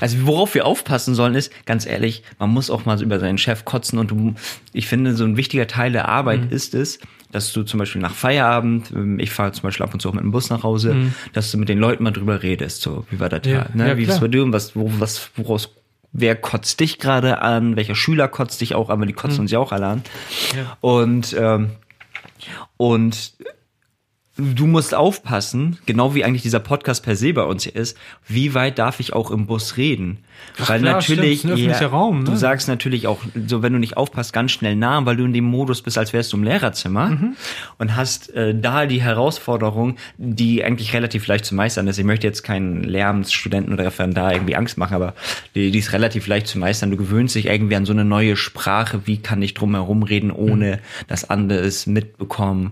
Also 0.00 0.26
worauf 0.26 0.54
wir 0.54 0.66
aufpassen 0.66 1.14
sollen 1.14 1.34
ist, 1.34 1.52
ganz 1.66 1.86
ehrlich, 1.86 2.22
man 2.38 2.50
muss 2.50 2.70
auch 2.70 2.84
mal 2.84 3.00
über 3.02 3.18
seinen 3.20 3.38
Chef 3.38 3.64
kotzen 3.64 3.98
und 3.98 4.10
du, 4.10 4.34
ich 4.72 4.86
finde, 4.86 5.14
so 5.14 5.24
ein 5.24 5.36
wichtiger 5.36 5.66
Teil 5.66 5.92
der 5.92 6.08
Arbeit 6.08 6.52
ist 6.52 6.74
es, 6.74 6.98
dass 7.32 7.52
du 7.52 7.62
zum 7.62 7.78
Beispiel 7.78 8.00
nach 8.00 8.14
Feierabend, 8.14 8.90
ähm, 8.92 9.18
ich 9.18 9.30
fahre 9.30 9.52
zum 9.52 9.62
Beispiel 9.62 9.84
ab 9.84 9.92
und 9.92 10.00
zu 10.00 10.08
auch 10.08 10.14
mit 10.14 10.22
dem 10.24 10.30
Bus 10.30 10.48
nach 10.50 10.62
Hause, 10.62 11.12
dass 11.32 11.50
du 11.50 11.58
mit 11.58 11.68
den 11.68 11.78
Leuten 11.78 12.02
mal 12.04 12.10
drüber 12.10 12.42
redest, 12.42 12.80
so 12.82 13.04
wie 13.10 13.20
war 13.20 13.28
der 13.28 13.42
Ja, 13.50 13.64
Tag, 13.64 13.74
ne? 13.74 13.88
ja, 13.88 13.96
wie 13.96 14.04
klar. 14.04 14.14
ist 14.16 14.20
bei 14.20 14.28
dir 14.28 14.42
und 14.42 14.52
was, 14.52 14.74
wo, 14.74 14.90
was, 14.98 15.30
woraus, 15.36 15.70
wer 16.12 16.36
kotzt 16.36 16.80
dich 16.80 16.98
gerade 16.98 17.42
an, 17.42 17.76
welcher 17.76 17.94
Schüler 17.94 18.28
kotzt 18.28 18.60
dich 18.62 18.74
auch 18.74 18.88
an, 18.88 18.98
weil 19.00 19.06
die 19.08 19.12
kotzen 19.12 19.40
uns 19.40 19.50
ja 19.50 19.58
auch 19.58 19.72
alle 19.72 19.86
an. 19.86 20.02
Ja. 20.56 20.76
Und 20.80 21.36
ähm, 21.38 21.70
und 22.76 23.32
du 24.38 24.66
musst 24.66 24.94
aufpassen, 24.94 25.78
genau 25.84 26.14
wie 26.14 26.24
eigentlich 26.24 26.42
dieser 26.42 26.60
Podcast 26.60 27.02
per 27.04 27.16
se 27.16 27.32
bei 27.34 27.42
uns 27.42 27.64
hier 27.64 27.74
ist, 27.74 27.96
wie 28.28 28.54
weit 28.54 28.78
darf 28.78 29.00
ich 29.00 29.12
auch 29.12 29.30
im 29.32 29.46
Bus 29.46 29.76
reden? 29.76 30.18
Weil 30.58 30.80
klar, 30.80 30.94
natürlich, 30.94 31.40
stimmt, 31.40 31.54
öffentlicher 31.54 31.88
Raum, 31.88 32.24
du 32.24 32.30
ne? 32.30 32.36
sagst 32.36 32.68
natürlich 32.68 33.08
auch, 33.08 33.18
so 33.48 33.62
wenn 33.62 33.72
du 33.72 33.80
nicht 33.80 33.96
aufpasst, 33.96 34.32
ganz 34.32 34.52
schnell 34.52 34.76
nah, 34.76 35.04
weil 35.04 35.16
du 35.16 35.24
in 35.24 35.32
dem 35.32 35.44
Modus 35.44 35.82
bist, 35.82 35.98
als 35.98 36.12
wärst 36.12 36.32
du 36.32 36.36
im 36.36 36.44
Lehrerzimmer 36.44 37.08
Mhm. 37.08 37.36
und 37.78 37.96
hast 37.96 38.32
äh, 38.34 38.54
da 38.54 38.86
die 38.86 39.02
Herausforderung, 39.02 39.96
die 40.16 40.62
eigentlich 40.62 40.92
relativ 40.92 41.26
leicht 41.26 41.44
zu 41.44 41.56
meistern 41.56 41.88
ist. 41.88 41.98
Ich 41.98 42.04
möchte 42.04 42.26
jetzt 42.26 42.44
keinen 42.44 42.84
Lehramtsstudenten 42.84 43.72
oder 43.74 43.86
Referendar 43.86 44.32
irgendwie 44.32 44.54
Angst 44.54 44.78
machen, 44.78 44.94
aber 44.94 45.14
die, 45.56 45.72
die 45.72 45.78
ist 45.80 45.92
relativ 45.92 46.28
leicht 46.28 46.46
zu 46.46 46.58
meistern. 46.58 46.90
Du 46.92 46.96
gewöhnst 46.96 47.34
dich 47.34 47.46
irgendwie 47.46 47.74
an 47.74 47.84
so 47.84 47.92
eine 47.92 48.04
neue 48.04 48.36
Sprache. 48.36 49.00
Wie 49.06 49.18
kann 49.18 49.42
ich 49.42 49.54
drum 49.54 49.74
herum 49.74 50.04
reden, 50.04 50.30
ohne 50.30 50.76
Mhm. 50.76 50.78
dass 51.08 51.28
andere 51.28 51.58
es 51.58 51.86
mitbekommen 51.88 52.70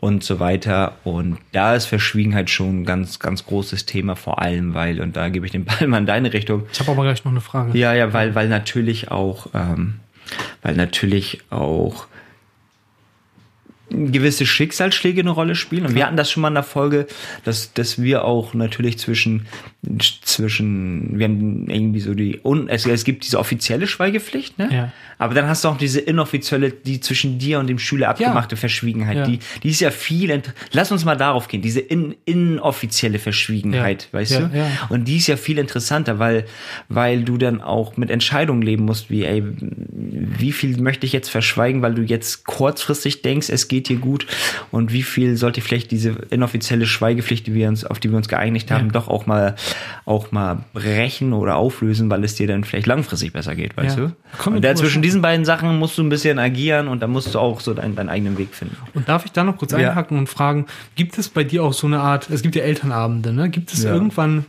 und 0.00 0.24
so 0.24 0.40
weiter. 0.40 0.87
Und 1.04 1.38
da 1.52 1.74
ist 1.74 1.86
Verschwiegenheit 1.86 2.50
schon 2.50 2.80
ein 2.80 2.84
ganz, 2.84 3.18
ganz 3.18 3.44
großes 3.46 3.86
Thema, 3.86 4.16
vor 4.16 4.40
allem, 4.42 4.74
weil, 4.74 5.00
und 5.00 5.16
da 5.16 5.28
gebe 5.28 5.46
ich 5.46 5.52
den 5.52 5.64
Ball 5.66 5.86
mal 5.86 5.98
in 5.98 6.06
deine 6.06 6.32
Richtung, 6.32 6.64
Ich 6.72 6.80
habe 6.80 6.90
aber 6.92 7.02
gleich 7.04 7.24
noch 7.24 7.32
eine 7.32 7.40
Frage. 7.40 7.76
ja, 7.78 7.94
ja, 7.94 8.12
weil, 8.12 8.34
weil 8.34 8.48
natürlich 8.48 9.10
auch, 9.10 9.48
ähm, 9.54 10.00
weil 10.62 10.74
natürlich 10.74 11.40
auch 11.50 12.06
gewisse 14.12 14.46
Schicksalsschläge 14.46 15.20
eine 15.20 15.30
Rolle 15.30 15.54
spielen. 15.54 15.86
Und 15.86 15.94
wir 15.94 16.06
hatten 16.06 16.16
das 16.16 16.30
schon 16.30 16.40
mal 16.40 16.48
in 16.48 16.54
der 16.54 16.62
Folge, 16.62 17.06
dass, 17.44 17.72
dass 17.74 18.00
wir 18.00 18.24
auch 18.24 18.54
natürlich 18.54 18.98
zwischen, 18.98 19.46
zwischen, 20.24 21.18
wir 21.18 21.24
haben 21.26 21.68
irgendwie 21.68 22.00
so 22.00 22.14
die, 22.14 22.40
un, 22.44 22.68
es, 22.68 22.86
es 22.86 23.04
gibt 23.04 23.24
diese 23.24 23.38
offizielle 23.38 23.86
Schweigepflicht, 23.86 24.58
ne? 24.58 24.68
Ja. 24.72 24.92
Aber 25.20 25.34
dann 25.34 25.48
hast 25.48 25.64
du 25.64 25.68
auch 25.68 25.76
diese 25.76 25.98
inoffizielle, 25.98 26.70
die 26.70 27.00
zwischen 27.00 27.40
dir 27.40 27.58
und 27.58 27.66
dem 27.66 27.80
Schüler 27.80 28.08
abgemachte 28.08 28.54
Verschwiegenheit. 28.56 29.16
Ja. 29.16 29.26
Die, 29.26 29.40
die 29.64 29.70
ist 29.70 29.80
ja 29.80 29.90
viel, 29.90 30.40
lass 30.72 30.92
uns 30.92 31.04
mal 31.04 31.16
darauf 31.16 31.48
gehen, 31.48 31.60
diese 31.60 31.80
in, 31.80 32.14
inoffizielle 32.24 33.18
Verschwiegenheit, 33.18 34.08
Ja. 34.12 34.18
weißt 34.18 34.30
Ja, 34.32 34.40
du? 34.42 34.56
ja. 34.56 34.66
Und 34.90 35.06
die 35.08 35.16
ist 35.16 35.26
ja 35.26 35.36
viel 35.36 35.58
interessanter, 35.58 36.20
weil, 36.20 36.44
weil 36.88 37.24
du 37.24 37.36
dann 37.36 37.60
auch 37.60 37.96
mit 37.96 38.10
Entscheidungen 38.10 38.62
leben 38.62 38.84
musst, 38.84 39.10
wie, 39.10 39.24
ey, 39.24 39.42
wie 39.50 40.52
viel 40.52 40.80
möchte 40.80 41.04
ich 41.04 41.12
jetzt 41.12 41.30
verschweigen, 41.30 41.82
weil 41.82 41.94
du 41.94 42.02
jetzt 42.02 42.44
kurzfristig 42.46 43.22
denkst, 43.22 43.48
es 43.50 43.66
geht 43.66 43.87
dir 43.88 43.96
gut 43.96 44.26
und 44.70 44.92
wie 44.92 45.02
viel 45.02 45.36
sollte 45.36 45.60
vielleicht 45.60 45.90
diese 45.90 46.10
inoffizielle 46.30 46.86
Schweigepflicht, 46.86 47.46
die 47.46 47.54
wir 47.54 47.68
uns, 47.68 47.84
auf 47.84 47.98
die 47.98 48.10
wir 48.10 48.16
uns 48.16 48.28
geeinigt 48.28 48.70
haben, 48.70 48.86
Ja. 48.86 48.92
doch 48.92 49.08
auch 49.08 49.26
mal, 49.26 49.56
auch 50.04 50.30
mal 50.32 50.64
brechen 50.72 51.32
oder 51.32 51.56
auflösen, 51.56 52.10
weil 52.10 52.22
es 52.24 52.34
dir 52.34 52.46
dann 52.46 52.64
vielleicht 52.64 52.86
langfristig 52.86 53.32
besser 53.32 53.54
geht, 53.54 53.76
weißt 53.76 53.98
Ja. 53.98 54.04
du? 54.06 54.12
Komm, 54.38 54.54
und 54.56 54.64
da 54.64 54.74
zwischen 54.74 55.02
diesen 55.02 55.22
beiden 55.22 55.44
Sachen 55.44 55.78
musst 55.78 55.96
du 55.98 56.02
ein 56.02 56.08
bisschen 56.08 56.38
agieren 56.38 56.88
und 56.88 57.00
da 57.02 57.06
musst 57.06 57.34
du 57.34 57.38
auch 57.38 57.60
so 57.60 57.74
deinen, 57.74 57.96
deinen 57.96 58.08
eigenen 58.10 58.38
Weg 58.38 58.54
finden. 58.54 58.76
Und 58.94 59.08
darf 59.08 59.24
ich 59.24 59.32
da 59.32 59.42
noch 59.44 59.56
kurz 59.56 59.72
Ja. 59.72 59.78
einhaken 59.78 60.18
und 60.18 60.28
fragen, 60.28 60.66
gibt 60.94 61.18
es 61.18 61.28
bei 61.28 61.44
dir 61.44 61.64
auch 61.64 61.72
so 61.72 61.86
eine 61.86 62.00
Art, 62.00 62.28
es 62.30 62.42
gibt 62.42 62.54
ja 62.56 62.62
Elternabende, 62.62 63.32
ne? 63.32 63.48
Gibt 63.50 63.72
es 63.72 63.84
irgendwann 63.84 64.44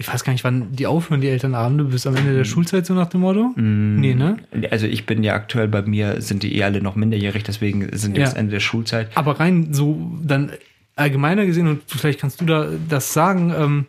ich 0.00 0.08
weiß 0.12 0.24
gar 0.24 0.32
nicht, 0.32 0.44
wann 0.44 0.72
die 0.72 0.86
aufhören, 0.86 1.20
die 1.20 1.28
Elternabende, 1.28 1.84
bis 1.84 2.06
am 2.06 2.16
Ende 2.16 2.34
der 2.34 2.44
Schulzeit, 2.44 2.86
so 2.86 2.94
nach 2.94 3.08
dem 3.10 3.20
Motto? 3.20 3.52
Nee, 3.56 4.14
ne? 4.14 4.38
Also 4.70 4.86
ich 4.86 5.04
bin 5.04 5.22
ja 5.22 5.34
aktuell 5.34 5.68
bei 5.68 5.82
mir, 5.82 6.22
sind 6.22 6.42
die 6.42 6.56
eh 6.56 6.64
alle 6.64 6.80
noch 6.82 6.96
minderjährig, 6.96 7.44
deswegen 7.44 7.86
sind 7.96 8.16
die 8.16 8.20
Ja. 8.20 8.26
bis 8.26 8.34
Ende 8.34 8.52
der 8.52 8.60
Schulzeit. 8.60 9.10
Aber 9.14 9.38
rein 9.38 9.72
so 9.74 10.10
dann 10.24 10.52
allgemeiner 10.96 11.44
gesehen, 11.44 11.68
und 11.68 11.82
vielleicht 11.86 12.18
kannst 12.18 12.40
du 12.40 12.46
da 12.46 12.68
das 12.88 13.12
sagen, 13.12 13.52
ähm, 13.56 13.86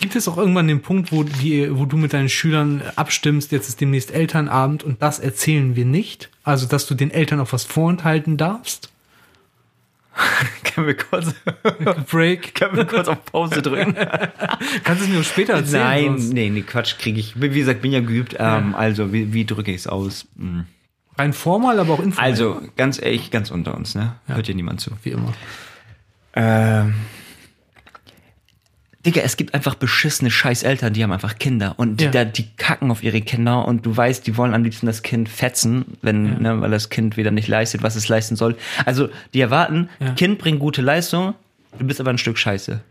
gibt 0.00 0.14
es 0.14 0.28
auch 0.28 0.36
irgendwann 0.36 0.68
den 0.68 0.82
Punkt, 0.82 1.10
wo, 1.10 1.22
die, 1.24 1.68
wo 1.76 1.86
du 1.86 1.96
mit 1.96 2.12
deinen 2.12 2.28
Schülern 2.28 2.82
abstimmst, 2.96 3.50
jetzt 3.50 3.68
ist 3.68 3.80
demnächst 3.80 4.12
Elternabend 4.12 4.84
und 4.84 5.00
das 5.02 5.18
erzählen 5.18 5.74
wir 5.74 5.86
nicht? 5.86 6.28
Also, 6.44 6.66
dass 6.66 6.86
du 6.86 6.94
den 6.94 7.10
Eltern 7.10 7.40
auch 7.40 7.52
was 7.52 7.64
vorenthalten 7.64 8.36
darfst? 8.36 8.90
Können 10.64 10.86
wir 10.86 10.96
kurz, 10.96 11.34
Break. 12.10 12.54
können 12.58 12.76
wir 12.76 12.84
kurz 12.84 13.08
auf 13.08 13.24
Pause 13.24 13.62
drücken? 13.62 13.94
Kannst 14.84 15.02
du 15.02 15.06
es 15.06 15.08
mir 15.08 15.24
später 15.24 15.54
erzählen? 15.54 15.82
Nein, 15.82 16.04
sonst? 16.18 16.32
nee, 16.32 16.50
nee, 16.50 16.62
Quatsch, 16.62 16.98
kriege 16.98 17.18
ich. 17.18 17.40
Wie 17.40 17.48
gesagt, 17.48 17.82
bin 17.82 17.92
ja 17.92 18.00
geübt. 18.00 18.36
Ähm, 18.38 18.74
also, 18.74 19.12
wie, 19.12 19.32
wie 19.32 19.44
drücke 19.44 19.70
ich 19.70 19.78
es 19.78 19.86
aus? 19.86 20.26
Hm. 20.36 20.66
Rein 21.18 21.32
formal, 21.32 21.78
aber 21.80 21.94
auch 21.94 22.00
informell. 22.00 22.30
Also, 22.30 22.60
ganz 22.76 23.00
ehrlich, 23.00 23.30
ganz 23.30 23.50
unter 23.50 23.74
uns, 23.76 23.94
ne? 23.94 24.14
Hört 24.26 24.46
hier 24.46 24.54
niemand 24.54 24.80
zu. 24.80 24.92
wie 25.02 25.10
immer. 25.10 25.32
Ähm. 26.34 26.94
Digga, 29.06 29.22
es 29.22 29.38
gibt 29.38 29.54
einfach 29.54 29.76
beschissene 29.76 30.30
scheiß 30.30 30.62
Eltern, 30.62 30.92
die 30.92 31.02
haben 31.02 31.12
einfach 31.12 31.38
Kinder 31.38 31.74
und 31.78 32.00
die, 32.00 32.04
Ja. 32.04 32.10
da, 32.10 32.24
die 32.26 32.46
kacken 32.58 32.90
auf 32.90 33.02
ihre 33.02 33.22
Kinder 33.22 33.66
und 33.66 33.86
du 33.86 33.96
weißt, 33.96 34.26
die 34.26 34.36
wollen 34.36 34.52
am 34.52 34.62
liebsten 34.62 34.84
das 34.86 35.02
Kind 35.02 35.28
fetzen, 35.30 35.84
wenn, 36.02 36.42
ne, 36.42 36.60
weil 36.60 36.70
das 36.70 36.90
Kind 36.90 37.16
wieder 37.16 37.30
nicht 37.30 37.48
leistet, 37.48 37.82
was 37.82 37.96
es 37.96 38.08
leisten 38.08 38.36
soll. 38.36 38.56
Also, 38.84 39.08
die 39.32 39.40
erwarten, 39.40 39.88
Ja. 40.00 40.10
Kind 40.12 40.38
bringt 40.38 40.60
gute 40.60 40.82
Leistung, 40.82 41.32
du 41.78 41.86
bist 41.86 41.98
aber 42.00 42.10
ein 42.10 42.18
Stück 42.18 42.36
Scheiße. 42.36 42.82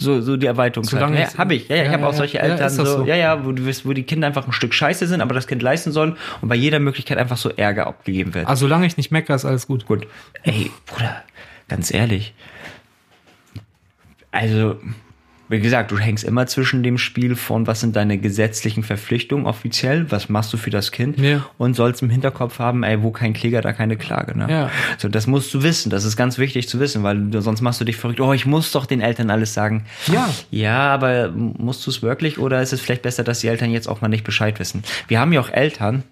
So, 0.00 0.20
so 0.22 0.36
die 0.36 0.46
Erweiterung. 0.46 0.84
Solange 0.84 1.18
ja, 1.18 1.26
es- 1.26 1.36
habe 1.38 1.54
ich. 1.56 1.68
Ja, 1.68 1.74
ja, 1.76 1.82
ich 1.82 1.88
Ja, 1.88 1.94
habe 1.94 2.06
auch 2.06 2.12
ja, 2.12 2.16
solche 2.18 2.36
ja, 2.38 2.44
Eltern, 2.44 2.70
so, 2.70 2.84
so? 2.84 3.04
ja, 3.04 3.16
ja, 3.16 3.44
wo 3.44 3.50
du 3.52 3.66
wirst, 3.66 3.84
wo 3.84 3.92
die 3.92 4.04
Kinder 4.04 4.28
einfach 4.28 4.46
ein 4.46 4.52
Stück 4.52 4.72
Scheiße 4.72 5.06
sind, 5.08 5.20
aber 5.20 5.34
das 5.34 5.48
Kind 5.48 5.60
leisten 5.60 5.90
sollen 5.92 6.16
und 6.40 6.48
bei 6.48 6.54
jeder 6.54 6.78
Möglichkeit 6.78 7.18
einfach 7.18 7.36
so 7.36 7.50
Ärger 7.50 7.88
abgegeben 7.88 8.32
wird. 8.32 8.46
Also, 8.46 8.66
solange 8.66 8.86
ich 8.86 8.96
nicht 8.96 9.10
meckere, 9.10 9.34
ist 9.34 9.44
alles 9.44 9.66
gut. 9.66 9.86
Gut. 9.86 10.06
Ey, 10.44 10.70
Bruder, 10.86 11.24
ganz 11.68 11.92
ehrlich. 11.92 12.32
Also, 14.30 14.76
wie 15.48 15.60
gesagt, 15.60 15.90
du 15.90 15.98
hängst 15.98 16.24
immer 16.24 16.46
zwischen 16.46 16.82
dem 16.82 16.98
Spiel 16.98 17.36
von, 17.36 17.66
was 17.66 17.80
sind 17.80 17.96
deine 17.96 18.18
gesetzlichen 18.18 18.82
Verpflichtungen 18.82 19.46
offiziell, 19.46 20.10
was 20.10 20.28
machst 20.28 20.52
du 20.52 20.56
für 20.56 20.70
das 20.70 20.92
Kind 20.92 21.18
Ja. 21.18 21.46
und 21.58 21.74
sollst 21.74 22.02
im 22.02 22.10
Hinterkopf 22.10 22.58
haben, 22.58 22.82
ey, 22.82 23.02
wo 23.02 23.10
kein 23.10 23.32
Kläger, 23.32 23.60
da 23.60 23.72
keine 23.72 23.96
Klage. 23.96 24.36
Ne? 24.38 24.46
Ja. 24.50 24.70
So, 24.98 25.08
das 25.08 25.26
musst 25.26 25.52
du 25.54 25.62
wissen, 25.62 25.90
das 25.90 26.04
ist 26.04 26.16
ganz 26.16 26.38
wichtig 26.38 26.68
zu 26.68 26.80
wissen, 26.80 27.02
weil 27.02 27.30
sonst 27.40 27.60
machst 27.62 27.80
du 27.80 27.84
dich 27.84 27.96
verrückt, 27.96 28.20
oh, 28.20 28.32
ich 28.32 28.46
muss 28.46 28.72
doch 28.72 28.86
den 28.86 29.00
Eltern 29.00 29.30
alles 29.30 29.54
sagen. 29.54 29.84
Ja. 30.12 30.28
Ja, 30.50 30.78
aber 30.94 31.30
musst 31.30 31.86
du 31.86 31.90
es 31.90 32.02
wirklich 32.02 32.38
oder 32.38 32.60
ist 32.62 32.72
es 32.72 32.80
vielleicht 32.80 33.02
besser, 33.02 33.24
dass 33.24 33.40
die 33.40 33.48
Eltern 33.48 33.70
jetzt 33.70 33.88
auch 33.88 34.00
mal 34.00 34.08
nicht 34.08 34.24
Bescheid 34.24 34.58
wissen? 34.60 34.82
Wir 35.08 35.18
haben 35.20 35.32
ja 35.32 35.40
auch 35.40 35.50
Eltern, 35.50 36.02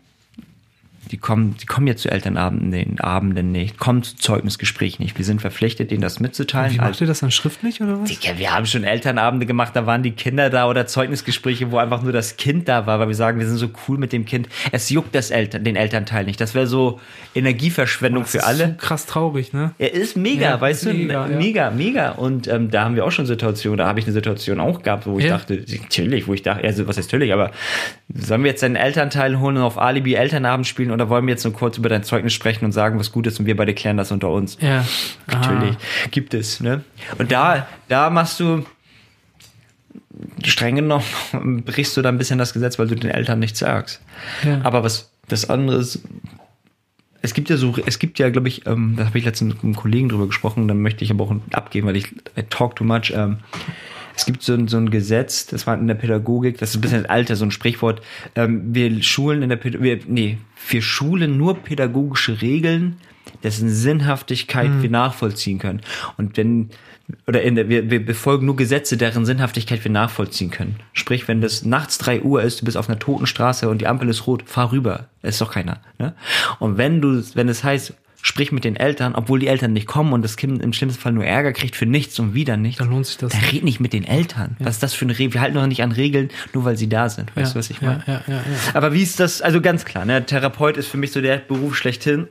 die 1.11 1.17
kommen, 1.19 1.57
die 1.61 1.67
kommen 1.67 1.87
jetzt 1.87 2.03
zu 2.03 2.11
Elternabenden 2.11 2.71
den 2.73 3.01
Abenden 3.01 3.53
nicht, 3.53 3.79
kommen 3.79 4.03
zu 4.03 4.17
Zeugnisgesprächen 4.17 5.03
nicht. 5.05 5.17
Wir 5.19 5.25
sind 5.25 5.41
verpflichtet, 5.41 5.91
denen 5.91 6.01
das 6.03 6.21
mitzuteilen. 6.21 6.73
Wie 6.75 6.79
Also, 6.81 6.91
macht 6.91 7.01
ihr 7.01 7.07
das 7.07 7.21
dann 7.21 7.31
schriftlich 7.31 7.81
oder 7.81 8.01
was? 8.01 8.09
Digga, 8.09 8.39
wir 8.39 8.53
haben 8.55 8.67
schon 8.67 8.85
Elternabende 8.85 9.47
gemacht, 9.47 9.75
da 9.75 9.87
waren 9.87 10.03
die 10.03 10.13
Kinder 10.13 10.51
da 10.51 10.69
oder 10.69 10.87
Zeugnisgespräche, 10.87 11.71
wo 11.71 11.79
einfach 11.79 12.03
nur 12.03 12.13
das 12.13 12.37
Kind 12.37 12.69
da 12.69 12.87
war, 12.87 12.99
weil 13.01 13.09
wir 13.09 13.15
sagen, 13.15 13.39
wir 13.39 13.47
sind 13.47 13.59
so 13.59 13.69
cool 13.89 13.99
mit 13.99 14.13
dem 14.13 14.25
Kind. 14.25 14.49
Es 14.73 14.91
juckt 14.91 15.15
das 15.15 15.31
Eltern, 15.31 15.65
den 15.65 15.77
Elternteil 15.77 16.25
nicht. 16.25 16.41
Das 16.41 16.55
wäre 16.55 16.67
so 16.67 17.01
Energieverschwendung 17.35 18.25
Das 18.25 18.33
für 18.33 18.39
ist 18.39 18.45
alle. 18.45 18.67
So 18.69 18.75
krass 18.79 19.07
traurig, 19.07 19.53
ne? 19.53 19.73
Er 19.79 19.93
ist 19.95 20.17
mega, 20.17 20.43
Ja, 20.43 20.61
weißt 20.61 20.87
du, 20.87 20.93
mega, 20.95 21.27
mega, 21.27 21.65
ja. 21.65 21.71
mega, 21.71 22.11
Und 22.13 22.49
ähm, 22.49 22.71
da 22.71 22.85
haben 22.85 22.97
wir 22.97 23.05
auch 23.05 23.13
schon 23.13 23.27
Situationen, 23.27 23.79
da 23.79 23.87
habe 23.87 24.01
ich 24.01 24.07
eine 24.07 24.13
Situation 24.13 24.61
auch 24.61 24.83
gehabt, 24.83 25.07
wo 25.07 25.19
ich 25.19 25.25
Ja. 25.27 25.33
dachte, 25.39 25.63
natürlich, 25.81 26.27
wo 26.27 26.35
ich 26.35 26.43
dachte, 26.43 26.65
also 26.65 26.87
was 26.89 26.99
ist 26.99 27.07
natürlich, 27.13 27.33
aber 27.33 27.51
sollen 28.15 28.43
wir 28.43 28.51
jetzt 28.51 28.63
deinen 28.63 28.77
Elternteil 28.77 29.39
holen 29.39 29.57
und 29.57 29.63
auf 29.63 29.79
Alibi 29.79 30.15
Elternabend 30.15 30.67
spielen 30.67 30.91
oder 30.97 31.11
wollen 31.11 31.26
wir 31.26 31.33
jetzt 31.33 31.45
nur 31.45 31.53
kurz 31.53 31.76
über 31.76 31.91
dein 31.91 32.03
Zeugnis 32.05 32.33
sprechen 32.33 32.65
und 32.65 32.73
sagen, 32.73 32.99
was 32.99 33.12
gut 33.12 33.26
ist 33.26 33.38
und 33.38 33.45
wir 33.45 33.55
beide 33.55 33.75
klären 33.75 33.99
das 33.99 34.11
unter 34.12 34.31
uns? 34.31 34.57
Ja. 34.61 34.83
Natürlich, 35.26 35.76
gibt 36.11 36.33
es, 36.33 36.61
ne? 36.61 36.85
Und 37.19 37.31
da, 37.31 37.69
da 37.88 38.09
machst 38.09 38.41
du 38.41 38.65
streng 40.43 40.76
genommen, 40.76 41.05
brichst 41.67 41.95
du 41.99 42.03
da 42.03 42.09
ein 42.09 42.17
bisschen 42.17 42.38
das 42.38 42.55
Gesetz, 42.55 42.79
weil 42.79 42.88
du 42.88 42.95
den 42.95 43.11
Eltern 43.11 43.38
nichts 43.38 43.59
sagst. 43.59 44.00
Ja. 44.43 44.62
Aber 44.62 44.83
was 44.83 45.12
das 45.29 45.50
andere 45.50 45.76
ist, 45.76 46.00
es 47.21 47.35
gibt 47.35 47.50
ja 47.50 47.59
so, 47.59 47.75
es 47.85 47.99
gibt 47.99 48.19
ja, 48.19 48.31
glaube 48.31 48.49
ich, 48.49 48.67
ähm, 48.67 48.95
da 48.97 49.05
habe 49.05 49.19
ich 49.19 49.26
letztens 49.26 49.53
mit 49.55 49.65
einem 49.65 49.76
Kollegen 49.76 50.09
drüber 50.09 50.26
gesprochen, 50.26 50.67
dann 50.67 50.81
möchte 50.81 51.05
ich 51.05 51.11
aber 51.11 51.25
auch 51.25 51.35
abgeben, 51.53 51.88
weil 51.88 51.97
ich 51.97 52.11
I 52.38 52.43
talk 52.49 52.75
too 52.76 52.85
much. 52.85 53.12
Ähm, 53.15 53.38
es 54.17 54.25
gibt 54.25 54.43
so 54.43 54.55
ein, 54.55 54.67
so 54.67 54.79
ein 54.79 54.91
Gesetz, 54.91 55.47
das 55.47 55.67
war 55.67 55.79
in 55.79 55.87
der 55.87 55.95
Pädagogik, 55.95 56.59
das 56.59 56.71
ist 56.71 56.77
ein 56.77 56.81
bisschen 56.81 57.07
alter, 57.07 57.37
so 57.37 57.45
ein 57.45 57.51
Sprichwort. 57.51 58.01
Ähm, 58.35 58.75
wir 58.75 59.03
schulen 59.03 59.43
in 59.43 59.51
der 59.51 59.57
Päd 59.57 59.83
wir, 59.83 60.01
nee, 60.07 60.39
wir 60.69 60.83
schulen 60.83 61.37
nur 61.37 61.59
pädagogische 61.59 62.41
Regeln, 62.41 62.97
dessen 63.43 63.69
Sinnhaftigkeit 63.69 64.71
wir 64.81 64.91
nachvollziehen 64.91 65.59
können. 65.59 65.83
Und 66.17 66.37
wenn 66.37 66.71
oder 67.27 67.43
in 67.43 67.55
der, 67.55 67.69
wir, 67.69 67.91
wir 67.91 68.05
befolgen 68.05 68.47
nur 68.47 68.57
Gesetze, 68.57 68.97
deren 68.97 69.25
Sinnhaftigkeit 69.27 69.85
wir 69.85 69.93
nachvollziehen 69.93 70.51
können. 70.51 70.77
Sprich, 70.93 71.29
wenn 71.29 71.41
das 71.41 71.65
nachts 71.65 71.99
drei 71.99 72.23
Uhr 72.23 72.43
ist, 72.43 72.61
du 72.61 72.65
bist 72.65 72.77
auf 72.77 72.89
einer 72.89 72.99
toten 72.99 73.27
Straße 73.27 73.69
und 73.69 73.81
die 73.81 73.87
Ampel 73.87 74.09
ist 74.09 74.27
rot, 74.27 74.43
fahr 74.47 74.73
rüber. 74.73 75.09
Ist 75.23 75.41
doch 75.41 75.53
keiner. 75.53 75.81
Ne? 75.99 76.15
Und 76.59 76.79
wenn 76.79 77.01
du, 77.01 77.23
wenn 77.35 77.49
es 77.49 77.63
heißt, 77.63 77.95
sprich 78.26 78.50
mit 78.50 78.64
den 78.64 78.75
Eltern, 78.75 79.14
obwohl 79.14 79.38
die 79.38 79.47
Eltern 79.47 79.73
nicht 79.73 79.87
kommen 79.87 80.12
und 80.12 80.23
das 80.23 80.37
Kind 80.37 80.61
im 80.61 80.73
schlimmsten 80.73 81.00
Fall 81.00 81.12
nur 81.12 81.25
Ärger 81.25 81.52
kriegt 81.52 81.76
für 81.76 81.87
nichts 81.87 82.18
und 82.18 82.35
wieder 82.35 82.56
nichts, 82.56 82.78
Dann 82.78 82.90
lohnt 82.90 83.06
sich 83.06 83.16
das 83.18 83.30
Dann 83.30 83.40
nicht. 83.40 83.52
red 83.52 83.62
nicht 83.64 83.78
mit 83.78 83.92
den 83.92 84.02
Eltern. 84.04 84.56
Was 84.59 84.75
ist 84.75 84.83
das 84.83 84.95
für 84.95 85.04
eine 85.04 85.16
Regel? 85.16 85.35
Wir 85.35 85.40
halten 85.42 85.54
doch 85.54 85.66
nicht 85.68 85.83
an 85.85 85.92
Regeln, 85.92 86.30
nur 86.52 86.64
weil 86.64 86.76
sie 86.76 86.88
da 86.88 87.09
sind. 87.09 87.35
Weißt 87.37 87.54
du, 87.54 87.59
was 87.61 87.71
ich 87.71 87.80
meine? 87.83 88.02
Ja, 88.09 88.14
ja, 88.14 88.23
ja, 88.26 88.35
ja. 88.35 88.42
Aber 88.75 88.92
wie 88.92 89.02
ist 89.02 89.21
das, 89.21 89.42
also 89.42 89.61
ganz 89.61 89.85
klar, 89.85 90.04
ne? 90.04 90.26
Therapeut 90.26 90.76
ist 90.76 90.88
für 90.88 90.97
mich 90.97 91.12
so 91.12 91.21
der 91.21 91.37
Beruf 91.38 91.76
schlechthin, 91.76 92.26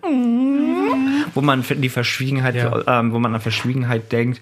wo 1.33 1.41
man 1.41 1.63
die 1.63 1.89
Verschwiegenheit, 1.89 2.55
Ja. 2.55 2.99
ähm, 2.99 3.13
wo 3.13 3.19
man 3.19 3.33
an 3.33 3.39
Verschwiegenheit 3.41 4.11
denkt. 4.11 4.41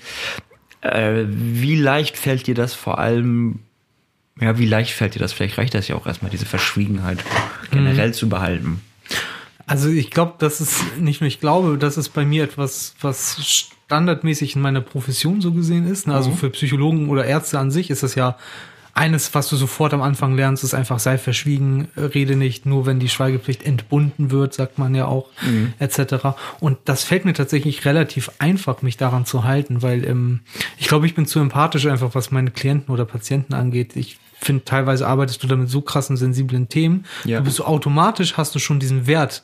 Äh, 0.82 1.26
wie 1.28 1.76
leicht 1.76 2.18
fällt 2.18 2.48
dir 2.48 2.56
das 2.56 2.74
vor 2.74 2.98
allem, 3.00 3.60
ja, 4.42 4.58
wie 4.58 4.66
leicht 4.66 4.92
fällt 4.92 5.16
dir 5.16 5.20
das? 5.20 5.34
Vielleicht 5.34 5.58
reicht 5.60 5.76
das 5.76 5.88
ja 5.88 5.96
auch 5.96 6.08
erstmal, 6.08 6.32
diese 6.32 6.46
Verschwiegenheit 6.48 7.20
generell 7.72 8.10
Mhm. 8.10 8.14
zu 8.14 8.28
behalten. 8.28 8.82
Also 9.66 9.90
ich 9.90 10.12
glaube, 10.12 10.34
das 10.40 10.62
ist 10.62 10.98
nicht 10.98 11.22
nur 11.22 11.28
ich 11.28 11.40
glaube, 11.40 11.78
das 11.78 11.98
ist 11.98 12.10
bei 12.10 12.26
mir 12.26 12.44
etwas, 12.44 12.96
was 13.02 13.38
standardmäßig 13.46 14.56
in 14.56 14.62
meiner 14.62 14.82
Profession 14.82 15.42
so 15.42 15.52
gesehen 15.52 15.88
ist. 15.90 16.08
ne? 16.08 16.16
Also 16.16 16.32
für 16.32 16.50
Psychologen 16.50 17.10
oder 17.10 17.26
Ärzte 17.26 17.60
an 17.60 17.72
sich 17.72 17.90
ist 17.90 18.04
das 18.04 18.16
ja 18.16 18.38
eines, 18.96 19.34
was 19.34 19.50
du 19.50 19.56
sofort 19.56 19.94
am 19.94 20.02
Anfang 20.02 20.36
lernst, 20.36 20.64
ist 20.64 20.76
einfach 20.76 21.00
sei 21.00 21.18
verschwiegen, 21.18 21.88
rede 21.98 22.36
nicht, 22.36 22.66
nur 22.66 22.86
wenn 22.86 23.00
die 23.00 23.10
Schweigepflicht 23.10 23.64
entbunden 23.66 24.30
wird, 24.30 24.54
sagt 24.54 24.78
man 24.78 24.94
ja 24.94 25.08
auch, 25.08 25.30
etc. 25.80 26.38
Und 26.60 26.78
das 26.86 27.04
fällt 27.04 27.26
mir 27.26 27.34
tatsächlich 27.34 27.86
relativ 27.86 28.30
einfach, 28.38 28.84
mich 28.84 28.98
daran 28.98 29.26
zu 29.26 29.46
halten, 29.46 29.82
weil 29.82 30.06
ähm, 30.06 30.42
ich 30.78 30.88
glaube, 30.88 31.08
ich 31.08 31.16
bin 31.16 31.26
zu 31.26 31.40
empathisch 31.40 31.88
einfach, 31.88 32.14
was 32.14 32.30
meine 32.30 32.52
Klienten 32.52 32.94
oder 32.94 33.06
Patienten 33.06 33.56
angeht. 33.56 33.96
Ich 33.96 34.20
finde, 34.40 34.64
teilweise 34.64 35.08
arbeitest 35.08 35.42
du 35.42 35.48
da 35.48 35.56
mit 35.56 35.70
so 35.70 35.82
krassen, 35.82 36.16
sensiblen 36.16 36.70
Themen. 36.70 37.06
Ja. 37.26 37.40
Du 37.40 37.46
bist 37.46 37.58
so 37.58 37.66
automatisch 37.66 38.38
hast 38.38 38.54
du 38.54 38.60
schon 38.60 38.80
diesen 38.80 39.08
Wert 39.08 39.44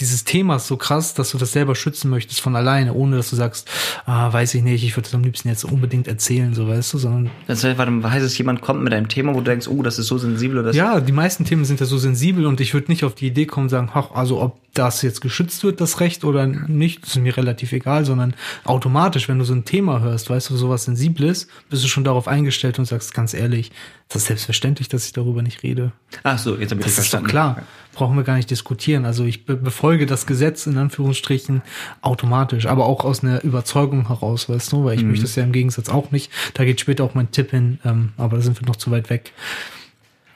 dieses 0.00 0.24
Themas 0.24 0.66
so 0.66 0.76
krass, 0.76 1.14
dass 1.14 1.30
du 1.30 1.38
das 1.38 1.52
selber 1.52 1.74
schützen 1.74 2.10
möchtest 2.10 2.40
von 2.40 2.54
alleine, 2.54 2.92
ohne 2.92 3.16
dass 3.16 3.30
du 3.30 3.36
sagst, 3.36 3.68
ah, 4.04 4.30
weiß 4.30 4.54
ich 4.54 4.62
nicht, 4.62 4.84
ich 4.84 4.94
würde 4.94 5.04
das 5.04 5.14
am 5.14 5.22
liebsten 5.22 5.48
jetzt 5.48 5.64
unbedingt 5.64 6.06
erzählen, 6.06 6.54
so 6.54 6.68
weißt 6.68 6.92
du, 6.92 6.98
sondern 6.98 7.30
Das 7.46 7.64
heißt, 7.64 8.24
es, 8.24 8.36
jemand 8.36 8.60
kommt 8.60 8.82
mit 8.82 8.92
einem 8.92 9.08
Thema, 9.08 9.32
wo 9.32 9.38
du 9.38 9.44
denkst, 9.44 9.68
oh, 9.68 9.82
das 9.82 9.98
ist 9.98 10.08
so 10.08 10.18
sensibel 10.18 10.58
oder 10.58 10.68
das 10.68 10.76
ja, 10.76 11.00
die 11.00 11.12
meisten 11.12 11.44
Themen 11.44 11.64
sind 11.64 11.80
ja 11.80 11.86
so 11.86 11.96
sensibel 11.96 12.46
und 12.46 12.60
ich 12.60 12.74
würde 12.74 12.90
nicht 12.90 13.04
auf 13.04 13.14
die 13.14 13.28
Idee 13.28 13.46
kommen 13.46 13.66
und 13.66 13.70
sagen, 13.70 13.90
ach, 13.94 14.10
also 14.12 14.42
ob 14.42 14.58
das 14.78 15.02
jetzt 15.02 15.20
geschützt 15.20 15.64
wird, 15.64 15.80
das 15.80 16.00
Recht 16.00 16.24
oder 16.24 16.46
nicht, 16.46 17.04
ist 17.06 17.16
mir 17.16 17.36
relativ 17.36 17.72
egal, 17.72 18.04
sondern 18.04 18.34
automatisch, 18.64 19.28
wenn 19.28 19.38
du 19.38 19.44
so 19.44 19.54
ein 19.54 19.64
Thema 19.64 20.00
hörst, 20.00 20.30
weißt 20.30 20.50
du, 20.50 20.56
sowas 20.56 20.84
Sensibles, 20.84 21.48
bist 21.70 21.84
du 21.84 21.88
schon 21.88 22.04
darauf 22.04 22.28
eingestellt 22.28 22.78
und 22.78 22.84
sagst 22.84 23.14
ganz 23.14 23.34
ehrlich, 23.34 23.72
das 24.08 24.22
ist 24.22 24.28
selbstverständlich, 24.28 24.88
dass 24.88 25.04
ich 25.06 25.12
darüber 25.12 25.42
nicht 25.42 25.62
rede. 25.62 25.92
Ach 26.22 26.38
so, 26.38 26.56
jetzt 26.56 26.70
habe 26.70 26.80
ich 26.80 26.86
Das 26.86 26.96
das 26.96 27.04
ist 27.06 27.14
doch 27.14 27.20
verstanden. 27.20 27.28
klar. 27.28 27.62
Brauchen 27.92 28.16
wir 28.16 28.24
gar 28.24 28.36
nicht 28.36 28.50
diskutieren. 28.50 29.04
Also 29.06 29.24
ich 29.24 29.46
be 29.46 29.56
befolge 29.56 30.06
das 30.06 30.26
Gesetz 30.26 30.66
in 30.66 30.76
Anführungsstrichen 30.76 31.62
automatisch, 32.02 32.66
aber 32.66 32.84
auch 32.86 33.04
aus 33.04 33.24
einer 33.24 33.42
Überzeugung 33.42 34.08
heraus, 34.08 34.48
weißt 34.48 34.70
du, 34.72 34.84
weil 34.84 34.96
ich 34.98 35.04
möchte 35.04 35.24
es 35.24 35.34
ja 35.34 35.42
im 35.42 35.52
Gegensatz 35.52 35.88
auch 35.88 36.10
nicht. 36.10 36.30
Da 36.54 36.64
geht 36.64 36.80
später 36.80 37.04
auch 37.04 37.14
mein 37.14 37.30
Tipp 37.32 37.50
hin, 37.50 37.78
ähm, 37.84 38.12
aber 38.18 38.36
da 38.36 38.42
sind 38.42 38.60
wir 38.60 38.66
noch 38.68 38.76
zu 38.76 38.90
weit 38.90 39.08
weg. 39.10 39.32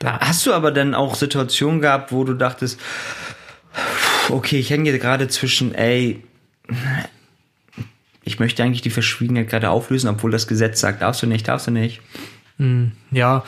Hast 0.02 0.47
du 0.47 0.54
aber 0.54 0.73
dann 0.73 0.94
auch 0.94 1.14
Situationen 1.14 1.82
gehabt, 1.82 2.11
wo 2.11 2.25
du 2.25 2.32
dachtest, 2.32 2.80
okay, 4.30 4.58
ich 4.58 4.70
hänge 4.70 4.99
gerade 4.99 5.28
zwischen, 5.28 5.75
ey, 5.75 6.22
ich 8.25 8.38
möchte 8.38 8.62
eigentlich 8.62 8.82
die 8.82 8.90
Verschwiegenheit 8.90 9.49
gerade 9.49 9.70
auflösen, 9.70 10.08
obwohl 10.08 10.30
das 10.30 10.46
Gesetz 10.46 10.80
sagt, 10.80 11.02
darfst 11.02 11.22
du 11.22 11.26
nicht, 11.26 11.49
darfst 11.49 11.66
du 11.66 11.70
nicht. 11.70 12.00
Ja, 13.10 13.44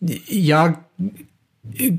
ja, 0.00 0.84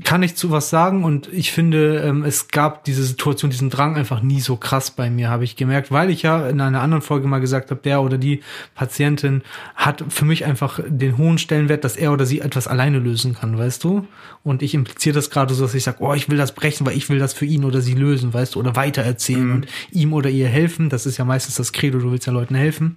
kann 0.02 0.22
ich 0.22 0.34
zu 0.34 0.50
was 0.50 0.70
sagen 0.70 1.04
und 1.04 1.32
ich 1.32 1.52
finde, 1.52 1.98
ähm, 1.98 2.24
es 2.24 2.48
gab 2.48 2.84
diese 2.84 3.04
Situation, 3.04 3.50
diesen 3.50 3.70
Drang 3.70 3.96
einfach 3.96 4.22
nie 4.22 4.40
so 4.40 4.56
krass 4.56 4.90
bei 4.90 5.08
mir, 5.10 5.28
habe 5.28 5.44
ich 5.44 5.56
gemerkt, 5.56 5.92
weil 5.92 6.10
ich 6.10 6.22
ja 6.22 6.48
in 6.48 6.60
einer 6.60 6.80
anderen 6.80 7.02
Folge 7.02 7.28
mal 7.28 7.38
gesagt 7.38 7.70
habe, 7.70 7.80
der 7.82 8.02
oder 8.02 8.18
die 8.18 8.42
Patientin 8.74 9.42
hat 9.76 10.04
für 10.08 10.24
mich 10.24 10.44
einfach 10.44 10.80
den 10.86 11.16
hohen 11.16 11.38
Stellenwert, 11.38 11.84
dass 11.84 11.96
er 11.96 12.12
oder 12.12 12.26
sie 12.26 12.40
etwas 12.40 12.66
alleine 12.66 12.98
lösen 12.98 13.34
kann, 13.34 13.56
weißt 13.56 13.84
du? 13.84 14.06
Und 14.42 14.62
ich 14.62 14.74
impliziere 14.74 15.14
das 15.14 15.30
gerade 15.30 15.54
so, 15.54 15.62
dass 15.62 15.74
ich 15.74 15.84
sage, 15.84 15.98
oh, 16.00 16.14
ich 16.14 16.28
will 16.28 16.38
das 16.38 16.54
brechen, 16.54 16.86
weil 16.86 16.96
ich 16.96 17.08
will 17.08 17.18
das 17.18 17.32
für 17.34 17.44
ihn 17.44 17.64
oder 17.64 17.80
sie 17.80 17.94
lösen, 17.94 18.34
weißt 18.34 18.54
du, 18.54 18.60
oder 18.60 18.74
weitererzählen 18.74 19.52
und 19.52 19.66
ihm 19.92 20.12
oder 20.12 20.30
ihr 20.30 20.48
helfen. 20.48 20.88
Das 20.88 21.06
ist 21.06 21.18
ja 21.18 21.24
meistens 21.24 21.56
das 21.56 21.72
Credo, 21.72 21.98
du 21.98 22.10
willst 22.10 22.26
ja 22.26 22.32
Leuten 22.32 22.54
helfen. 22.54 22.96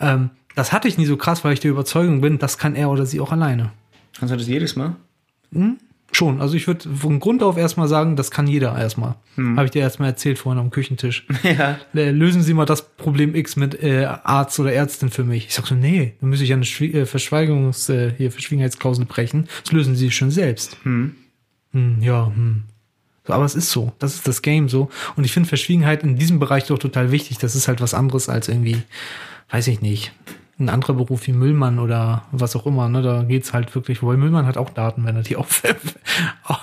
Ähm, 0.00 0.30
das 0.54 0.72
hatte 0.72 0.86
ich 0.86 0.98
nie 0.98 1.06
so 1.06 1.16
krass, 1.16 1.44
weil 1.44 1.54
ich 1.54 1.60
der 1.60 1.70
Überzeugung 1.70 2.20
bin, 2.20 2.38
das 2.38 2.58
kann 2.58 2.74
er 2.74 2.90
oder 2.90 3.06
sie 3.06 3.20
auch 3.20 3.32
alleine. 3.32 3.72
Kannst 4.18 4.32
du 4.32 4.38
das 4.38 4.46
jedes 4.46 4.76
Mal? 4.76 4.96
Schon, 6.14 6.42
also 6.42 6.54
ich 6.54 6.66
würde 6.66 6.88
von 6.94 7.20
Grund 7.20 7.42
auf 7.42 7.56
erstmal 7.56 7.88
sagen, 7.88 8.16
das 8.16 8.30
kann 8.30 8.46
jeder 8.46 8.76
erstmal. 8.78 9.16
Habe 9.56 9.64
ich 9.64 9.70
dir 9.70 9.80
erstmal 9.80 10.10
erzählt 10.10 10.38
vorhin 10.38 10.60
am 10.60 10.70
Küchentisch. 10.70 11.26
Ja. 11.42 11.78
Äh, 11.94 12.10
Lösen 12.10 12.42
Sie 12.42 12.54
mal 12.54 12.66
das 12.66 12.82
Problem 12.82 13.34
X 13.34 13.56
mit 13.56 13.82
äh, 13.82 14.04
Arzt 14.04 14.60
oder 14.60 14.72
Ärztin 14.72 15.08
für 15.08 15.24
mich. 15.24 15.46
Ich 15.46 15.54
sag 15.54 15.66
so, 15.66 15.74
nee, 15.74 16.14
dann 16.20 16.28
müsste 16.28 16.44
ich 16.44 16.50
ja 16.50 16.56
eine 16.56 16.66
Schwie 16.66 16.92
äh, 16.92 17.06
Verschweigungs, 17.06 17.88
äh, 17.88 18.12
hier 18.16 18.30
Verschwiegenheitsklausel 18.30 19.06
brechen. 19.06 19.48
Das 19.64 19.72
lösen 19.72 19.96
Sie 19.96 20.10
schon 20.10 20.30
selbst. 20.30 20.76
Hm, 20.82 21.14
ja, 22.00 22.26
hm. 22.26 22.64
So, 23.26 23.32
aber 23.32 23.44
es 23.44 23.54
ist 23.54 23.70
so. 23.70 23.92
Das 23.98 24.14
ist 24.14 24.28
das 24.28 24.42
Game 24.42 24.68
so. 24.68 24.90
Und 25.16 25.24
ich 25.24 25.32
finde 25.32 25.48
Verschwiegenheit 25.48 26.02
in 26.02 26.16
diesem 26.16 26.38
Bereich 26.38 26.66
doch 26.66 26.78
total 26.78 27.10
wichtig. 27.10 27.38
Das 27.38 27.54
ist 27.54 27.68
halt 27.68 27.80
was 27.80 27.94
anderes 27.94 28.28
als 28.28 28.48
irgendwie, 28.48 28.82
weiß 29.50 29.68
ich 29.68 29.80
nicht, 29.80 30.12
ein 30.62 30.68
anderer 30.68 30.94
Beruf 30.94 31.26
wie 31.26 31.32
Müllmann 31.32 31.78
oder 31.78 32.22
was 32.32 32.54
auch 32.56 32.64
immer. 32.66 32.88
Ne? 32.88 33.02
Da 33.02 33.22
geht's 33.24 33.52
halt 33.52 33.74
wirklich, 33.74 34.02
wobei 34.02 34.16
Müllmann 34.16 34.46
hat 34.46 34.56
auch 34.56 34.70
Daten, 34.70 35.04
wenn 35.04 35.16
er 35.16 35.22
die 35.22 35.36
auf 35.36 35.62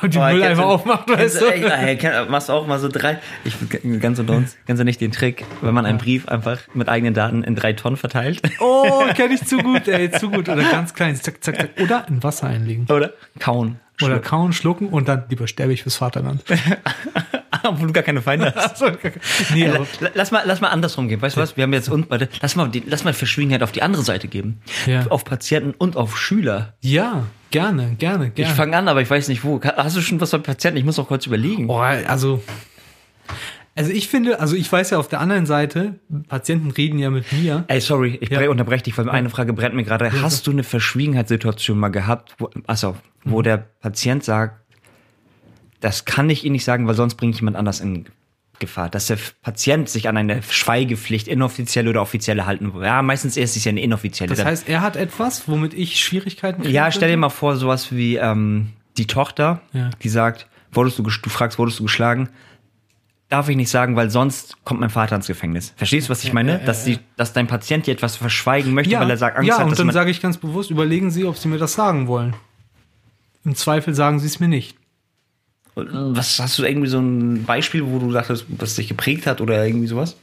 die 0.03 0.17
Boah, 0.17 0.31
Mülleimer 0.31 0.65
aufmacht, 0.65 1.09
weißt 1.09 1.41
du, 1.41 1.45
ey, 1.45 1.63
ey, 1.63 1.95
kenn- 1.97 2.29
machst 2.29 2.49
du 2.49 2.53
auch 2.53 2.65
mal 2.67 2.79
so 2.79 2.87
drei. 2.87 3.19
Ich 3.43 3.55
ganz 3.99 4.19
unter 4.19 4.33
uns. 4.35 4.57
Kennst 4.65 4.79
du 4.79 4.85
nicht 4.85 5.01
den 5.01 5.11
Trick, 5.11 5.45
wenn 5.61 5.73
man 5.73 5.85
einen 5.85 5.97
Brief 5.97 6.27
einfach 6.27 6.59
mit 6.73 6.89
eigenen 6.89 7.13
Daten 7.13 7.43
in 7.43 7.55
drei 7.55 7.73
Tonnen 7.73 7.97
verteilt? 7.97 8.41
Oh, 8.59 9.03
kenne 9.15 9.33
ich 9.35 9.45
zu 9.45 9.57
gut, 9.57 9.87
ey, 9.87 10.09
zu 10.11 10.29
gut. 10.29 10.49
Oder 10.49 10.63
ganz 10.63 10.93
klein, 10.93 11.15
zack, 11.15 11.43
zack, 11.43 11.57
zack. 11.57 11.69
Oder 11.81 12.05
in 12.07 12.23
Wasser 12.23 12.47
einlegen. 12.47 12.85
Oder? 12.89 13.11
Kauen. 13.39 13.79
Oder 14.01 14.19
kauen, 14.19 14.53
schlucken 14.53 14.87
und 14.89 15.09
dann 15.09 15.25
lieber 15.29 15.47
sterbe 15.47 15.73
ich 15.73 15.83
fürs 15.83 15.97
Vaterland. 15.97 16.43
Obwohl 17.63 17.87
du 17.87 17.93
gar 17.93 18.03
keine 18.03 18.21
Feinde 18.21 18.53
hast. 18.55 18.81
nee, 19.53 19.63
Ey, 19.63 19.69
aber, 19.69 19.85
la- 19.99 20.09
Lass 20.13 20.31
mal, 20.31 20.43
lass 20.45 20.61
mal 20.61 20.69
andersrum 20.69 21.07
gehen. 21.07 21.21
Weißt 21.21 21.37
du 21.37 21.41
was? 21.41 21.57
Wir 21.57 21.63
haben 21.63 21.73
jetzt 21.73 21.89
und 21.89 22.09
warte, 22.09 22.29
lass 22.41 22.55
mal, 22.55 22.67
die, 22.69 22.83
lass 22.85 23.03
mal 23.03 23.13
Verschwiegenheit 23.13 23.63
auf 23.63 23.71
die 23.71 23.81
andere 23.81 24.03
Seite 24.03 24.27
geben. 24.27 24.61
Ja. 24.85 25.05
Auf 25.07 25.23
Patienten 25.25 25.73
und 25.77 25.95
auf 25.97 26.17
Schüler. 26.17 26.73
ja, 26.81 27.23
gerne, 27.51 27.95
gerne, 27.97 28.27
Ich 28.27 28.33
gerne. 28.35 28.53
fange 28.55 28.77
an, 28.77 28.87
aber 28.87 29.01
ich 29.01 29.09
weiß 29.09 29.27
nicht 29.27 29.43
wo. 29.43 29.59
Hast 29.63 29.95
du 29.97 30.01
schon 30.01 30.21
was 30.21 30.31
bei 30.31 30.37
Patienten? 30.37 30.77
Ich 30.77 30.85
muss 30.85 30.99
auch 30.99 31.07
kurz 31.07 31.25
überlegen. 31.25 31.69
Oh, 31.69 31.77
also, 31.79 32.41
also 33.75 33.91
ich 33.91 34.07
finde, 34.09 34.39
also 34.39 34.55
ich 34.55 34.69
weiß 34.71 34.89
ja 34.91 34.97
auf 34.99 35.07
der 35.07 35.19
anderen 35.21 35.45
Seite, 35.45 35.95
Patienten 36.27 36.69
reden 36.71 36.99
ja 36.99 37.09
mit 37.09 37.31
mir. 37.31 37.63
Ey, 37.67 37.79
sorry, 37.81 38.17
ich 38.21 38.29
Ja. 38.29 38.47
unterbreche 38.49 38.83
dich, 38.83 38.97
weil 38.97 39.09
eine 39.09 39.29
Frage 39.29 39.53
brennt 39.53 39.73
mir 39.73 39.83
gerade. 39.83 40.11
Hast 40.21 40.45
du 40.47 40.51
eine 40.51 40.63
Verschwiegenheitssituation 40.63 41.77
mal 41.79 41.89
gehabt, 41.89 42.35
wo, 42.39 42.49
Mhm. 42.53 42.63
wo 43.25 43.41
der 43.41 43.57
Patient 43.57 44.23
sagt, 44.23 44.59
das 45.79 46.05
kann 46.05 46.29
ich 46.29 46.43
Ihnen 46.43 46.53
nicht 46.53 46.65
sagen, 46.65 46.87
weil 46.87 46.95
sonst 46.95 47.15
bringe 47.15 47.31
ich 47.31 47.39
jemand 47.39 47.57
anders 47.57 47.79
in 47.79 48.05
Gefahr. 48.59 48.89
Dass 48.89 49.07
der 49.07 49.17
Patient 49.41 49.87
sich 49.89 50.09
an 50.09 50.17
eine 50.17 50.43
Schweigepflicht, 50.43 51.27
inoffizielle 51.27 51.89
oder 51.89 52.01
offizielle 52.01 52.45
halten 52.45 52.73
will. 52.73 52.83
Ja, 52.83 53.01
meistens 53.01 53.37
ist 53.37 53.55
es 53.55 53.63
ja 53.63 53.69
eine 53.69 53.81
inoffizielle. 53.81 54.35
Das 54.35 54.43
heißt, 54.43 54.67
er 54.67 54.81
hat 54.81 54.97
etwas, 54.97 55.47
womit 55.47 55.73
ich 55.73 56.03
Schwierigkeiten 56.03 56.63
kriegen 56.63 56.73
ja, 56.75 56.91
stell 56.91 57.09
dir 57.09 57.17
mal 57.17 57.29
vor, 57.29 57.55
sowas 57.55 57.93
wie 57.93 58.17
ähm, 58.17 58.73
die 58.97 59.07
Tochter, 59.07 59.61
Ja. 59.71 59.89
die 60.03 60.09
sagt, 60.09 60.47
wurdest 60.71 60.99
du, 60.99 61.03
du 61.03 61.29
fragst, 61.29 61.57
wurdest 61.57 61.79
du 61.79 61.83
geschlagen? 61.83 62.27
Darf 63.29 63.47
ich 63.47 63.55
nicht 63.55 63.69
sagen, 63.69 63.95
weil 63.95 64.09
sonst 64.09 64.57
kommt 64.65 64.79
mein 64.81 64.89
Vater 64.89 65.15
ins 65.15 65.27
Gefängnis. 65.27 65.71
Verstehst 65.77 66.07
du, 66.09 66.11
was 66.11 66.23
ich 66.23 66.33
meine? 66.33 66.53
ja, 66.53 66.57
ja, 66.59 66.65
dass, 66.65 66.83
die, 66.83 66.99
dass 67.15 67.31
dein 67.31 67.47
Patient 67.47 67.85
dir 67.87 67.91
etwas 67.91 68.17
verschweigen 68.17 68.73
möchte, 68.73 68.91
Ja, 68.91 68.99
weil 68.99 69.09
er 69.09 69.17
sagt, 69.17 69.37
Angst 69.37 69.47
ja 69.47 69.57
hat, 69.57 69.63
und 69.63 69.69
dass 69.71 69.77
dann 69.77 69.91
sage 69.91 70.09
ich 70.11 70.19
ganz 70.19 70.37
bewusst, 70.37 70.71
überlegen 70.71 71.11
Sie, 71.11 71.25
ob 71.25 71.37
Sie 71.37 71.47
mir 71.47 71.59
das 71.59 71.73
sagen 71.73 72.07
wollen. 72.07 72.35
Im 73.45 73.55
Zweifel 73.55 73.93
sagen 73.93 74.19
Sie 74.19 74.25
es 74.25 74.39
mir 74.39 74.47
nicht. 74.47 74.75
Was 75.91 76.39
hast 76.39 76.57
du 76.59 76.63
irgendwie 76.63 76.87
so 76.87 76.99
ein 76.99 77.43
Beispiel, 77.45 77.85
wo 77.85 77.99
du 77.99 78.11
dachtest, 78.11 78.45
was 78.49 78.75
dich 78.75 78.87
geprägt 78.87 79.25
hat 79.27 79.41
oder 79.41 79.65
irgendwie 79.65 79.87
sowas? 79.87 80.15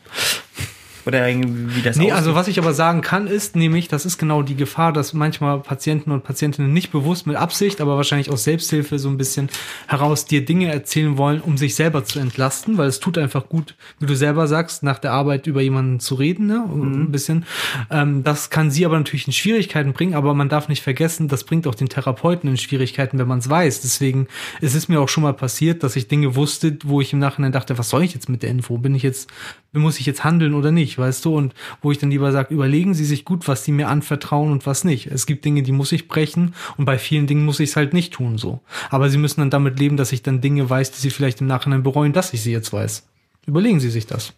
Oder 1.06 1.28
irgendwie 1.28 1.76
wie 1.76 1.82
das 1.82 1.96
Nee, 1.96 2.04
aussieht? 2.06 2.16
also 2.16 2.34
was 2.34 2.48
ich 2.48 2.58
aber 2.58 2.72
sagen 2.74 3.00
kann, 3.00 3.26
ist 3.28 3.54
nämlich, 3.56 3.88
das 3.88 4.04
ist 4.04 4.18
genau 4.18 4.42
die 4.42 4.56
Gefahr, 4.56 4.92
dass 4.92 5.12
manchmal 5.12 5.60
Patienten 5.60 6.10
und 6.10 6.24
Patientinnen 6.24 6.72
nicht 6.72 6.90
bewusst 6.90 7.26
mit 7.26 7.36
Absicht, 7.36 7.80
aber 7.80 7.96
wahrscheinlich 7.96 8.30
aus 8.30 8.44
Selbsthilfe 8.44 8.98
so 8.98 9.08
ein 9.08 9.16
bisschen 9.16 9.48
heraus 9.86 10.24
dir 10.26 10.44
Dinge 10.44 10.72
erzählen 10.72 11.16
wollen, 11.16 11.40
um 11.40 11.56
sich 11.56 11.74
selber 11.74 12.04
zu 12.04 12.18
entlasten, 12.18 12.76
weil 12.76 12.88
es 12.88 12.98
tut 13.00 13.18
einfach 13.18 13.48
gut, 13.48 13.74
wie 14.00 14.06
du 14.06 14.16
selber 14.16 14.46
sagst, 14.48 14.82
nach 14.82 14.98
der 14.98 15.12
Arbeit 15.12 15.46
über 15.46 15.60
jemanden 15.60 16.00
zu 16.00 16.16
reden, 16.16 16.46
ne? 16.46 16.64
ein 16.68 17.12
bisschen. 17.12 17.44
Ähm, 17.90 18.24
das 18.24 18.50
kann 18.50 18.70
sie 18.70 18.84
aber 18.84 18.96
natürlich 18.98 19.26
in 19.26 19.32
Schwierigkeiten 19.32 19.92
bringen, 19.92 20.14
aber 20.14 20.34
man 20.34 20.48
darf 20.48 20.68
nicht 20.68 20.82
vergessen, 20.82 21.28
das 21.28 21.44
bringt 21.44 21.66
auch 21.66 21.74
den 21.74 21.88
Therapeuten 21.88 22.50
in 22.50 22.56
Schwierigkeiten, 22.56 23.18
wenn 23.18 23.28
man 23.28 23.38
es 23.38 23.48
weiß. 23.48 23.80
Deswegen 23.82 24.26
ist 24.60 24.74
es 24.74 24.88
mir 24.88 25.00
auch 25.00 25.08
schon 25.08 25.22
mal 25.22 25.34
passiert, 25.34 25.82
dass 25.82 25.94
ich 25.96 26.08
Dinge 26.08 26.34
wusste, 26.34 26.76
wo 26.84 27.00
ich 27.00 27.12
im 27.12 27.18
Nachhinein 27.20 27.52
dachte, 27.52 27.78
was 27.78 27.90
soll 27.90 28.02
ich 28.02 28.14
jetzt 28.14 28.28
mit 28.28 28.42
der 28.42 28.50
Info? 28.50 28.76
Bin 28.78 28.94
ich 28.94 29.02
jetzt, 29.02 29.30
muss 29.72 30.00
ich 30.00 30.06
jetzt 30.06 30.24
handeln 30.24 30.54
oder 30.54 30.70
nicht, 30.72 30.95
weißt 30.98 31.24
du? 31.24 31.36
Und 31.36 31.54
wo 31.82 31.92
ich 31.92 31.98
dann 31.98 32.10
lieber 32.10 32.32
sage, 32.32 32.54
überlegen 32.54 32.94
Sie 32.94 33.04
sich 33.04 33.24
gut, 33.24 33.48
was 33.48 33.64
Sie 33.64 33.72
mir 33.72 33.88
anvertrauen 33.88 34.52
und 34.52 34.66
was 34.66 34.84
nicht. 34.84 35.06
Es 35.06 35.26
gibt 35.26 35.44
Dinge, 35.44 35.62
die 35.62 35.72
muss 35.72 35.92
ich 35.92 36.08
brechen 36.08 36.54
und 36.76 36.84
bei 36.84 36.98
vielen 36.98 37.26
Dingen 37.26 37.44
muss 37.44 37.60
ich 37.60 37.70
es 37.70 37.76
halt 37.76 37.92
nicht 37.92 38.14
tun, 38.14 38.38
so. 38.38 38.60
Aber 38.90 39.10
Sie 39.10 39.18
müssen 39.18 39.40
dann 39.40 39.50
damit 39.50 39.78
leben, 39.78 39.96
dass 39.96 40.12
ich 40.12 40.22
dann 40.22 40.40
Dinge 40.40 40.68
weiß, 40.68 40.92
die 40.92 41.00
Sie 41.00 41.10
vielleicht 41.10 41.40
im 41.40 41.46
Nachhinein 41.46 41.82
bereuen, 41.82 42.12
dass 42.12 42.32
ich 42.32 42.42
sie 42.42 42.52
jetzt 42.52 42.72
weiß. 42.72 43.06
Überlegen 43.46 43.80
Sie 43.80 43.90
sich 43.90 44.06
das. 44.06 44.32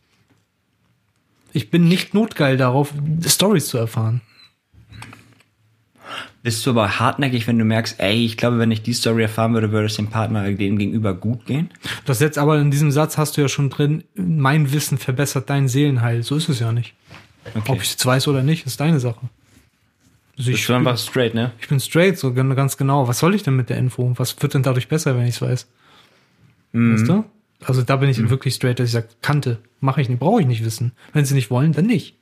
Ich 1.53 1.71
bin 1.71 1.88
nicht 1.88 2.14
notgeil 2.14 2.57
darauf, 2.57 2.92
Stories 3.27 3.66
zu 3.66 3.79
erfahren. 3.79 4.21
Bist 6.42 6.64
du 6.64 6.70
aber 6.70 6.98
hartnäckig, 7.01 7.46
wenn 7.48 7.59
du 7.59 7.64
merkst, 7.64 7.98
ey, 7.98 8.24
ich 8.24 8.37
glaube, 8.37 8.59
wenn 8.59 8.70
ich 8.70 8.83
die 8.83 8.92
Story 8.92 9.22
erfahren 9.22 9.55
würde, 9.55 9.72
würde 9.72 9.87
es 9.87 9.96
dem 9.96 10.07
Partner 10.09 10.51
dem 10.53 10.79
gegenüber 10.79 11.12
gut 11.14 11.46
gehen? 11.46 11.70
Das 12.05 12.20
jetzt 12.20 12.38
aber 12.38 12.59
in 12.61 12.70
diesem 12.70 12.90
Satz 12.92 13.18
hast 13.18 13.37
du 13.37 13.40
ja 13.40 13.48
schon 13.48 13.70
drin, 13.70 14.05
mein 14.14 14.72
Wissen 14.72 14.98
verbessert 14.98 15.51
dein 15.51 15.66
Seelenheil. 15.68 16.22
So 16.22 16.37
ist 16.37 16.48
es 16.48 16.61
ja 16.61 16.70
nicht. 16.72 16.94
Okay. 17.55 17.72
Ob 17.72 17.83
ich 17.83 17.94
es 17.96 18.07
weiß 18.07 18.29
oder 18.29 18.42
nicht, 18.42 18.66
ist 18.66 18.79
deine 18.81 19.01
Sache. 19.01 19.29
Also 20.38 20.53
ich, 20.53 20.64
du 20.64 20.74
einfach 20.74 20.96
straight, 20.96 21.35
ne? 21.35 21.51
ich 21.61 21.66
bin 21.68 21.81
straight, 21.81 22.16
so 22.16 22.33
gan- 22.33 22.55
ganz 22.55 22.77
genau. 22.77 23.09
Was 23.09 23.18
soll 23.18 23.35
ich 23.35 23.42
denn 23.42 23.57
mit 23.57 23.68
der 23.70 23.79
Info? 23.79 24.12
Was 24.16 24.40
wird 24.40 24.55
denn 24.55 24.62
dadurch 24.62 24.87
besser, 24.87 25.16
wenn 25.16 25.24
ich 25.27 25.35
es 25.37 25.42
weiß? 25.42 25.66
Weißt 26.92 27.09
du? 27.09 27.24
Also 27.64 27.83
da 27.83 27.96
bin 27.96 28.09
ich 28.09 28.29
wirklich 28.31 28.55
straight, 28.55 28.79
dass 28.79 28.87
ich 28.87 28.92
sage, 28.92 29.09
Kante, 29.22 29.59
mache 29.81 30.01
ich 30.01 30.09
nicht, 30.09 30.20
brauche 30.20 30.40
ich 30.40 30.46
nicht 30.46 30.64
wissen. 30.64 30.92
Wenn 31.12 31.24
sie 31.24 31.35
nicht 31.35 31.51
wollen, 31.51 31.72
dann 31.72 31.87
nicht. 31.87 32.14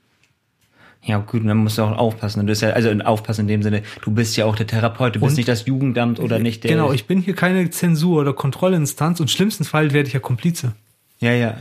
Ja, 1.06 1.18
gut, 1.18 1.46
dann 1.46 1.56
musst 1.58 1.78
du 1.78 1.82
auch 1.82 1.96
aufpassen. 1.96 2.40
Du 2.40 2.46
bist 2.46 2.62
ja, 2.62 2.70
also 2.70 2.90
aufpassen 2.90 3.42
in 3.42 3.48
dem 3.48 3.62
Sinne, 3.62 3.82
du 4.02 4.10
bist 4.10 4.36
ja 4.36 4.44
auch 4.44 4.56
der 4.56 4.66
Therapeut, 4.66 5.14
du 5.14 5.20
bist 5.20 5.30
Und- 5.30 5.36
nicht 5.36 5.48
das 5.48 5.64
Jugendamt 5.64 6.18
oder 6.18 6.38
nicht 6.40 6.64
der. 6.64 6.72
Genau, 6.72 6.92
ich 6.92 7.06
bin 7.06 7.20
hier 7.22 7.34
keine 7.34 7.70
Zensur 7.70 8.20
oder 8.20 8.32
Kontrollinstanz 8.32 9.20
und 9.20 9.30
schlimmsten 9.30 9.64
Fall 9.64 9.92
werde 9.92 10.08
ich 10.08 10.14
ja 10.14 10.20
Komplize. 10.20 10.72
Ja, 11.20 11.32
ja. 11.32 11.54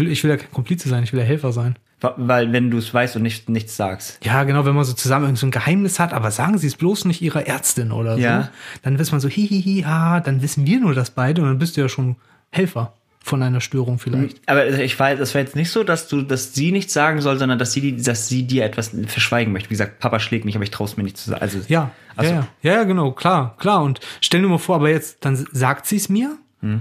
Ich 0.00 0.22
will 0.22 0.30
ja 0.30 0.36
kein 0.36 0.52
Komplize 0.52 0.88
sein, 0.88 1.02
ich 1.02 1.12
will 1.12 1.20
ja 1.20 1.24
Helfer 1.24 1.52
sein. 1.52 1.76
Weil, 2.00 2.52
wenn 2.52 2.70
du 2.70 2.78
es 2.78 2.92
weißt 2.94 3.16
und 3.16 3.22
nicht, 3.22 3.48
nichts 3.48 3.74
sagst. 3.76 4.24
Ja, 4.24 4.44
genau, 4.44 4.64
wenn 4.64 4.74
man 4.74 4.84
so 4.84 4.92
zusammen 4.92 5.24
irgend 5.24 5.38
so 5.38 5.46
ein 5.46 5.50
Geheimnis 5.50 5.98
hat, 5.98 6.12
aber 6.12 6.30
sagen 6.30 6.56
Sie 6.58 6.66
es 6.68 6.76
bloß 6.76 7.06
nicht 7.06 7.22
Ihrer 7.22 7.46
Ärztin 7.48 7.90
oder 7.90 8.14
so. 8.14 8.20
Ja. 8.20 8.50
Dann 8.82 9.00
weiß 9.00 9.10
man 9.10 9.20
so, 9.20 9.28
hihihi, 9.28 9.84
ah, 9.84 10.20
dann 10.20 10.40
wissen 10.42 10.64
wir 10.66 10.78
nur 10.78 10.94
das 10.94 11.10
beide 11.10 11.40
und 11.42 11.48
dann 11.48 11.58
bist 11.58 11.76
du 11.76 11.80
ja 11.80 11.88
schon 11.88 12.16
Helfer 12.50 12.92
von 13.28 13.42
einer 13.42 13.60
Störung 13.60 13.98
vielleicht. 13.98 14.40
Aber 14.46 14.66
ich 14.68 14.98
weiß, 14.98 15.18
das 15.18 15.34
war 15.34 15.40
jetzt 15.42 15.54
nicht 15.56 15.70
so, 15.70 15.84
dass 15.84 16.08
du, 16.08 16.22
dass 16.22 16.54
sie 16.54 16.72
nichts 16.72 16.92
sagen 16.92 17.20
soll, 17.20 17.38
sondern 17.38 17.58
dass 17.58 17.72
sie, 17.72 17.96
dass 17.96 18.28
sie 18.28 18.44
dir 18.44 18.64
etwas 18.64 18.90
verschweigen 19.06 19.52
möchte. 19.52 19.70
Wie 19.70 19.74
gesagt, 19.74 19.98
Papa 20.00 20.18
schlägt 20.20 20.44
mich, 20.44 20.54
aber 20.56 20.64
ich 20.64 20.70
traue 20.70 20.86
es 20.88 20.96
mir 20.96 21.02
nicht 21.04 21.16
zu 21.16 21.30
sagen. 21.30 21.42
Also, 21.42 21.58
Ja, 21.68 21.90
Also- 22.16 22.32
ja, 22.32 22.48
ja, 22.62 22.72
ja, 22.74 22.84
genau, 22.84 23.12
klar, 23.12 23.54
klar. 23.58 23.82
Und 23.82 24.00
stell 24.20 24.42
dir 24.42 24.48
mal 24.48 24.58
vor, 24.58 24.76
aber 24.76 24.90
jetzt, 24.90 25.24
dann 25.24 25.36
sagt 25.52 25.86
sie 25.86 25.96
es 25.96 26.08
mir, 26.08 26.36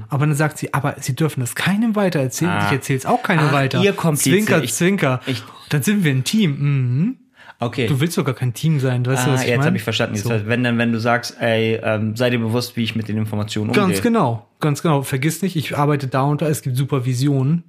aber 0.09 0.25
dann 0.25 0.33
sagt 0.35 0.57
sie, 0.57 0.73
aber 0.73 0.95
sie 0.99 1.15
dürfen 1.15 1.39
das 1.41 1.53
keinem 1.53 1.95
weiter 1.95 2.19
erzählen. 2.19 2.51
Hm. 2.51 2.57
Ah. 2.61 2.65
Ich 2.65 2.71
erzähle 2.73 2.97
es 2.97 3.05
auch 3.05 3.21
keinem 3.21 3.49
Ach, 3.49 3.53
weiter. 3.53 3.83
ihr 3.83 3.93
Komplize. 3.93 4.31
Zwinker, 4.31 4.63
Ich- 4.63 4.73
zwinker. 4.73 5.21
ich- 5.27 5.43
dann 5.69 5.83
sind 5.83 6.03
wir 6.03 6.11
ein 6.11 6.23
Team. 6.23 6.51
Mhm. 6.57 7.17
Okay. 7.59 7.87
Du 7.87 7.99
willst 7.99 8.15
sogar 8.15 8.33
kein 8.33 8.53
Team 8.53 8.79
sein, 8.79 9.05
weißt 9.05 9.25
du, 9.25 9.29
ah, 9.29 9.33
was 9.33 9.43
ich 9.43 9.49
jetzt 9.49 9.65
habe 9.65 9.75
ich 9.77 9.83
verstanden. 9.83 10.15
So. 10.15 10.29
wenn 10.45 10.63
dann, 10.63 10.77
wenn 10.77 10.91
du 10.91 10.99
sagst, 10.99 11.37
ey, 11.39 11.79
ähm, 11.83 12.15
sei 12.15 12.29
dir 12.29 12.39
bewusst, 12.39 12.75
wie 12.77 12.83
ich 12.83 12.95
mit 12.95 13.07
den 13.07 13.17
Informationen 13.17 13.69
umgehe. 13.69 13.83
Ganz 13.83 14.01
genau, 14.01 14.47
ganz 14.59 14.81
genau. 14.81 15.01
Vergiss 15.03 15.41
nicht, 15.41 15.55
ich 15.55 15.77
arbeite 15.77 16.07
da 16.07 16.21
und 16.23 16.41
da, 16.41 16.47
es 16.47 16.61
gibt 16.61 16.77
Supervisionen. 16.77 17.63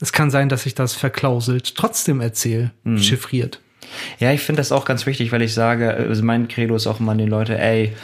Es 0.00 0.12
kann 0.12 0.30
sein, 0.30 0.48
dass 0.48 0.64
ich 0.66 0.74
das 0.74 0.94
verklauselt 0.94 1.74
trotzdem 1.76 2.20
erzähle, 2.20 2.70
Mhm. 2.84 2.98
chiffriert. 2.98 3.60
Ja, 4.20 4.32
ich 4.32 4.40
finde 4.42 4.60
das 4.60 4.70
auch 4.70 4.84
ganz 4.84 5.06
wichtig, 5.06 5.32
weil 5.32 5.42
ich 5.42 5.54
sage, 5.54 5.92
also 5.94 6.22
mein 6.22 6.46
Credo 6.48 6.76
ist 6.76 6.86
auch 6.86 7.00
immer 7.00 7.12
an 7.12 7.18
die 7.18 7.24
Leute, 7.26 7.58
ey, 7.58 7.94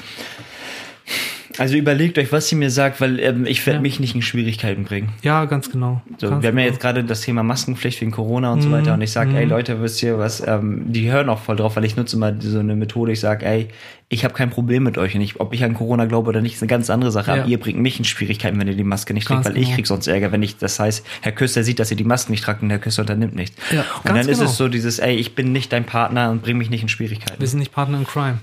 Also 1.56 1.76
überlegt 1.76 2.18
euch, 2.18 2.32
was 2.32 2.48
sie 2.48 2.56
mir 2.56 2.70
sagt, 2.70 3.00
weil 3.00 3.20
ähm, 3.20 3.46
ich 3.46 3.64
werde 3.66 3.76
Ja. 3.78 3.82
mich 3.82 4.00
nicht 4.00 4.14
in 4.14 4.22
Schwierigkeiten 4.22 4.84
bringen. 4.84 5.10
Ja, 5.22 5.44
ganz 5.44 5.70
genau. 5.70 6.02
So, 6.18 6.28
ganz 6.28 6.42
wir 6.42 6.48
haben 6.48 6.58
ja 6.58 6.64
genau. 6.64 6.72
jetzt 6.74 6.80
gerade 6.80 7.04
das 7.04 7.20
Thema 7.20 7.42
Maskenpflicht 7.42 8.00
wegen 8.00 8.10
Corona 8.10 8.52
und 8.52 8.60
so 8.62 8.70
weiter 8.72 8.94
und 8.94 9.00
ich 9.02 9.12
sage, 9.12 9.36
ey 9.36 9.44
Leute, 9.44 9.80
wisst 9.80 10.02
ihr 10.02 10.18
was, 10.18 10.44
ähm, 10.46 10.84
die 10.92 11.10
hören 11.12 11.28
auch 11.28 11.38
voll 11.40 11.56
drauf, 11.56 11.76
weil 11.76 11.84
ich 11.84 11.96
nutze 11.96 12.16
mal 12.16 12.36
so 12.40 12.58
eine 12.58 12.74
Methode, 12.74 13.12
ich 13.12 13.20
sage, 13.20 13.46
ey, 13.46 13.68
ich 14.08 14.24
habe 14.24 14.34
kein 14.34 14.50
Problem 14.50 14.82
mit 14.82 14.98
euch 14.98 15.14
und 15.14 15.20
ich, 15.20 15.40
ob 15.40 15.52
ich 15.54 15.64
an 15.64 15.74
Corona 15.74 16.04
glaube 16.06 16.28
oder 16.28 16.40
nicht, 16.40 16.54
ist 16.54 16.62
eine 16.62 16.68
ganz 16.68 16.90
andere 16.90 17.10
Sache, 17.10 17.30
Ja. 17.30 17.36
aber 17.42 17.46
ihr 17.46 17.58
bringt 17.58 17.78
mich 17.78 17.98
in 17.98 18.04
Schwierigkeiten, 18.04 18.58
wenn 18.58 18.68
ihr 18.68 18.74
die 18.76 18.84
Maske 18.84 19.14
nicht 19.14 19.28
Ganz 19.28 19.44
trägt, 19.44 19.54
weil 19.54 19.60
ich 19.62 19.68
genau. 19.68 19.76
krieg 19.76 19.86
sonst 19.86 20.06
Ärger, 20.08 20.32
wenn 20.32 20.42
ich, 20.42 20.56
das 20.56 20.78
heißt, 20.78 21.06
Herr 21.22 21.32
Küster 21.32 21.62
sieht, 21.62 21.78
dass 21.78 21.90
ihr 21.90 21.96
die 21.96 22.04
Maske 22.04 22.32
nicht 22.32 22.44
tragt 22.44 22.62
und 22.62 22.70
Herr 22.70 22.78
Küster 22.78 23.02
unternimmt 23.02 23.34
nichts. 23.34 23.56
Ja, 23.70 23.84
und 24.02 24.08
dann 24.10 24.16
ist 24.28 24.38
genau. 24.38 24.50
es 24.50 24.56
so 24.56 24.68
dieses, 24.68 24.98
ey, 24.98 25.14
ich 25.16 25.34
bin 25.34 25.52
nicht 25.52 25.72
dein 25.72 25.84
Partner 25.84 26.30
und 26.30 26.42
bring 26.42 26.58
mich 26.58 26.68
nicht 26.70 26.82
in 26.82 26.88
Schwierigkeiten. 26.88 27.40
Wir 27.40 27.48
sind 27.48 27.60
nicht 27.60 27.72
Partner 27.72 27.98
in 27.98 28.06
Crime. 28.06 28.38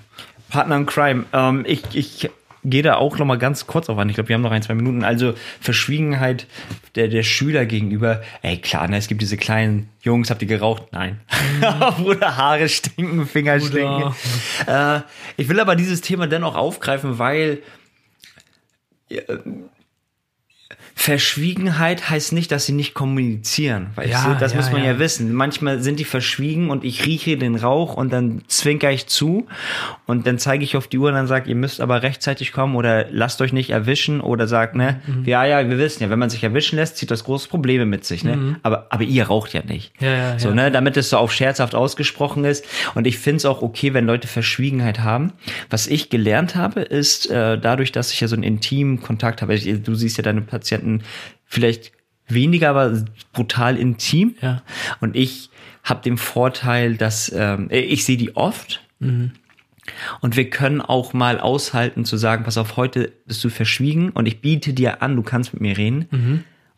Partner 0.50 0.76
in 0.78 0.86
Crime. 0.86 1.26
Ähm, 1.34 1.63
ich, 1.67 1.84
ich 1.93 2.30
gehe 2.63 2.84
da 2.84 2.95
auch 2.95 3.17
noch 3.17 3.26
mal 3.26 3.38
ganz 3.38 3.67
kurz 3.67 3.89
auf 3.89 3.97
an. 3.97 4.10
Ich 4.10 4.15
glaube, 4.15 4.30
wir 4.30 4.36
haben 4.36 4.41
noch 4.41 4.52
ein, 4.52 4.62
zwei 4.62 4.76
Minuten. 4.76 5.04
Also 5.04 5.34
Verschwiegenheit 5.60 6.47
der, 6.95 7.08
der 7.08 7.24
Schüler 7.24 7.65
gegenüber. 7.65 8.21
Ey, 8.41 8.58
klar, 8.58 8.88
ne, 8.88 8.97
es 8.97 9.08
gibt 9.08 9.21
diese 9.21 9.38
kleinen 9.38 9.89
Jungs, 10.02 10.30
habt 10.30 10.41
ihr 10.41 10.47
geraucht? 10.47 10.84
Nein. 10.91 11.19
Bruder, 11.97 12.38
Haare 12.38 12.69
stinken, 12.69 13.26
Finger 13.26 13.58
Bruder. 13.58 14.13
stinken. 14.13 14.15
Äh, 14.67 15.02
ich 15.38 15.50
will 15.50 15.60
aber 15.60 15.76
dieses 15.76 16.02
Thema 16.02 16.28
dennoch 16.28 16.56
aufgreifen, 16.56 17.17
weil 17.19 17.60
äh, 19.10 19.21
Verschwiegenheit 20.95 22.10
heißt 22.10 22.32
nicht, 22.34 22.51
dass 22.51 22.65
sie 22.65 22.71
nicht 22.71 22.93
kommunizieren. 22.93 23.88
Weißt 23.95 24.10
Ja, 24.12 24.34
du? 24.34 24.39
Das 24.39 24.51
ja, 24.54 24.58
muss 24.58 24.71
man 24.71 24.82
ja. 24.84 24.93
ja. 24.93 24.99
wissen. 24.99 25.34
Manchmal 25.34 25.82
sind 25.82 25.99
die 25.99 26.04
verschwiegen 26.06 26.69
und 26.69 26.84
ich 26.84 27.06
rieche 27.06 27.38
den 27.38 27.56
Rauch 27.56 27.95
und 27.95 28.13
dann 28.13 28.43
zwinker 28.47 28.91
ich 28.91 29.08
zu 29.08 29.45
und 30.06 30.25
dann 30.27 30.38
zeige 30.39 30.63
ich 30.63 30.77
auf 30.77 30.88
die 30.88 30.97
Uhr 30.97 31.10
und 31.10 31.15
dann 31.15 31.27
sage, 31.27 31.49
ihr 31.49 31.56
müsst 31.56 31.82
aber 31.82 32.01
rechtzeitig 32.04 32.51
kommen 32.54 32.75
oder 32.75 33.08
lasst 33.12 33.41
euch 33.41 33.51
nicht 33.51 33.69
erwischen 33.71 34.21
oder 34.21 34.47
sagt, 34.47 34.75
ne, 34.75 35.01
Mhm. 35.08 35.25
ja, 35.25 35.43
ja, 35.45 35.67
wir 35.69 35.77
wissen 35.77 36.04
ja, 36.04 36.10
wenn 36.10 36.19
man 36.19 36.30
sich 36.30 36.43
erwischen 36.43 36.75
lässt, 36.77 36.97
zieht 36.97 37.12
das 37.12 37.23
große 37.23 37.49
Probleme 37.49 37.86
mit 37.86 38.06
sich, 38.06 38.23
ne? 38.23 38.58
Aber, 38.63 38.88
aber 38.89 39.04
ihr 39.04 39.25
raucht 39.25 39.54
ja 39.54 39.62
nicht. 39.63 39.99
Mhm. 39.99 40.06
Ja, 40.08 40.13
ja, 40.13 40.39
so, 40.39 40.51
ne, 40.51 40.71
damit 40.71 40.97
es 40.97 41.10
so 41.10 41.17
auf 41.17 41.32
scherzhaft 41.34 41.75
ausgesprochen 41.75 42.45
ist. 42.45 42.65
Und 42.95 43.08
ich 43.08 43.17
finde 43.17 43.38
es 43.38 43.45
auch 43.45 43.62
okay, 43.62 43.93
wenn 43.93 44.06
Leute 44.06 44.27
Verschwiegenheit 44.27 44.99
haben. 44.99 45.34
Was 45.69 45.88
ich 45.88 46.10
gelernt 46.10 46.56
habe, 46.56 46.82
ist 46.82 47.30
äh, 47.30 47.58
dadurch, 47.60 47.91
dass 47.91 48.12
ich 48.13 48.21
ja 48.21 48.27
so 48.27 48.36
einen 48.36 48.43
intimen 48.43 49.01
Kontakt 49.01 49.41
habe. 49.41 49.54
Ich, 49.56 49.84
du 49.84 49.95
siehst 49.95 50.17
ja 50.17 50.23
deine 50.23 50.41
Patienten 50.41 50.81
vielleicht 51.46 51.91
weniger, 52.28 52.70
aber 52.70 53.04
brutal 53.34 53.78
intim. 53.78 54.36
Ja. 54.41 54.63
Und 55.00 55.15
ich 55.15 55.50
habe 55.84 56.02
den 56.02 56.17
Vorteil, 56.17 56.96
dass 56.96 57.32
ähm, 57.36 57.67
ich 57.72 58.06
sehe 58.06 58.17
die 58.17 58.36
oft. 58.36 58.82
Und 60.22 60.36
wir 60.36 60.50
können 60.50 60.80
auch 60.80 61.13
mal 61.13 61.39
aushalten 61.39 62.06
zu 62.06 62.17
sagen, 62.17 62.44
pass 62.44 62.58
auf, 62.58 62.78
heute 62.78 63.12
bist 63.26 63.44
du 63.44 63.50
verschwiegen 63.50 64.12
und 64.12 64.28
ich 64.28 64.39
biete 64.39 64.74
dir 64.74 65.02
an, 65.02 65.15
du 65.15 65.24
kannst 65.24 65.54
mit 65.54 65.62
mir 65.62 65.78
reden. 65.78 66.08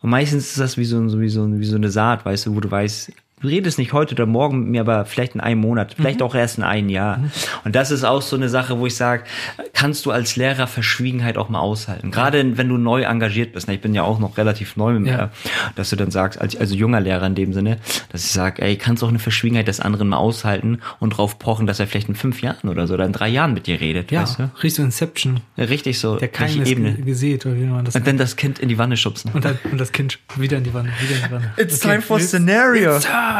Und 0.00 0.10
meistens 0.10 0.48
ist 0.48 0.60
das 0.60 0.76
wie 0.76 0.84
so, 0.84 1.20
wie, 1.20 1.28
so, 1.28 1.58
wie 1.58 1.64
so 1.64 1.76
eine 1.76 1.90
Saat, 1.90 2.24
weißt 2.24 2.46
du, 2.46 2.56
wo 2.56 2.60
du 2.60 2.70
weißt, 2.70 3.12
du 3.44 3.48
redest 3.50 3.78
nicht 3.78 3.92
heute 3.92 4.14
oder 4.14 4.26
morgen 4.26 4.60
mit 4.60 4.68
mir, 4.68 4.80
aber 4.80 5.04
vielleicht 5.04 5.34
in 5.34 5.40
einem 5.40 5.60
Monat, 5.60 5.94
vielleicht 5.96 6.22
auch 6.22 6.34
erst 6.34 6.58
in 6.58 6.64
einem 6.64 6.88
Jahr. 6.88 7.20
Und 7.64 7.74
das 7.76 7.90
ist 7.90 8.04
auch 8.04 8.22
so 8.22 8.36
eine 8.36 8.48
Sache, 8.48 8.78
wo 8.78 8.86
ich 8.86 8.96
sage, 8.96 9.24
kannst 9.72 10.06
du 10.06 10.10
als 10.10 10.36
Lehrer 10.36 10.66
Verschwiegenheit 10.66 11.36
auch 11.36 11.48
mal 11.48 11.60
aushalten. 11.60 12.10
Gerade 12.10 12.56
wenn 12.56 12.68
du 12.68 12.76
neu 12.78 13.02
engagiert 13.02 13.52
bist. 13.52 13.68
ne, 13.68 13.74
Ich 13.74 13.80
bin 13.80 13.94
ja 13.94 14.02
auch 14.02 14.18
noch 14.18 14.38
relativ 14.38 14.76
neu 14.76 14.94
mit 14.98 15.06
Ja. 15.10 15.16
mir, 15.16 15.30
dass 15.76 15.90
du 15.90 15.96
dann 15.96 16.10
sagst, 16.10 16.40
als, 16.40 16.56
also 16.56 16.74
junger 16.74 17.00
Lehrer 17.00 17.26
in 17.26 17.34
dem 17.34 17.52
Sinne, 17.52 17.78
dass 18.10 18.24
ich 18.24 18.30
sage, 18.32 18.62
ey, 18.62 18.76
kannst 18.76 19.02
du 19.02 19.06
auch 19.06 19.10
eine 19.10 19.18
Verschwiegenheit 19.18 19.68
des 19.68 19.80
anderen 19.80 20.08
mal 20.08 20.16
aushalten 20.16 20.78
und 21.00 21.10
drauf 21.10 21.38
pochen, 21.38 21.66
dass 21.66 21.80
er 21.80 21.86
vielleicht 21.86 22.08
in 22.08 22.14
fünf 22.14 22.40
Jahren 22.40 22.68
oder 22.70 22.86
so 22.86 22.94
oder 22.94 23.04
in 23.04 23.12
drei 23.12 23.28
Jahren 23.28 23.52
mit 23.54 23.66
dir 23.66 23.80
redet, 23.80 24.10
Ja, 24.10 24.22
weißt 24.22 24.38
du? 24.38 24.50
riechst 24.62 24.78
du 24.78 24.82
Inception. 24.82 25.40
Ja, 25.56 25.64
Richtig 25.64 25.98
so. 25.98 26.16
Der 26.16 26.30
ist 26.32 26.66
Ebene. 26.66 26.94
ge- 26.94 27.04
gesät, 27.04 27.44
oder 27.46 27.56
wie 27.56 27.64
man 27.64 27.84
das 27.84 27.94
Und 27.94 28.06
dann 28.06 28.16
das 28.16 28.36
Kind 28.36 28.58
in 28.58 28.68
die 28.68 28.78
Wanne 28.78 28.96
schubsen. 28.96 29.30
und, 29.34 29.44
dann, 29.44 29.58
und 29.70 29.78
das 29.78 29.92
Kind 29.92 30.18
wieder 30.36 30.56
in 30.58 30.64
die 30.64 30.72
Wanne, 30.72 30.88
wieder 31.00 31.16
in 31.16 31.22
die 31.26 31.30
Wanne. 31.32 31.52
It's 31.56 31.80
time 31.80 32.00
for 32.00 32.18
scenario. 32.20 32.96
It's 32.96 33.04
time. 33.04 33.33